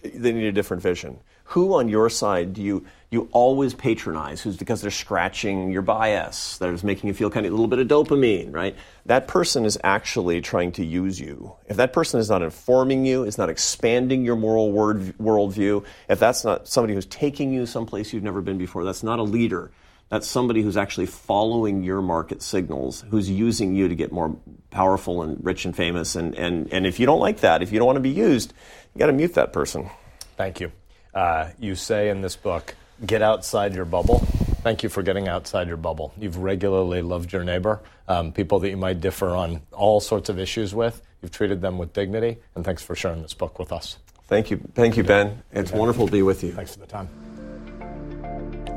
[0.03, 1.19] they need a different vision.
[1.53, 4.41] Who on your side do you you always patronize?
[4.41, 7.67] Who's because they're scratching your bias, that is making you feel kind of a little
[7.67, 8.75] bit of dopamine, right?
[9.05, 11.53] That person is actually trying to use you.
[11.67, 16.17] If that person is not informing you, is not expanding your moral word, worldview, if
[16.17, 19.69] that's not somebody who's taking you someplace you've never been before, that's not a leader.
[20.09, 24.35] That's somebody who's actually following your market signals, who's using you to get more
[24.71, 26.15] powerful and rich and famous.
[26.15, 28.53] And, and, and if you don't like that, if you don't want to be used,
[28.95, 29.91] you got to mute that person.
[30.35, 30.71] Thank you.
[31.13, 34.19] Uh, you say in this book, get outside your bubble.
[34.63, 36.13] Thank you for getting outside your bubble.
[36.17, 40.39] You've regularly loved your neighbor, um, people that you might differ on all sorts of
[40.39, 41.01] issues with.
[41.21, 43.97] You've treated them with dignity, and thanks for sharing this book with us.
[44.27, 44.61] Thank you.
[44.73, 45.43] Thank you, Ben.
[45.51, 46.53] It's wonderful to be with you.
[46.53, 47.09] Thanks for the time.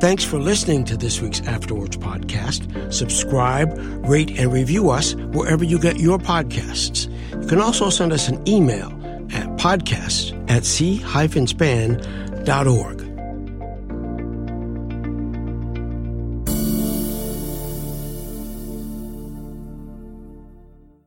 [0.00, 2.92] Thanks for listening to this week's After Words podcast.
[2.92, 3.72] Subscribe,
[4.06, 7.10] rate, and review us wherever you get your podcasts.
[7.42, 8.90] You can also send us an email
[9.32, 11.46] at podcast at c-span.org.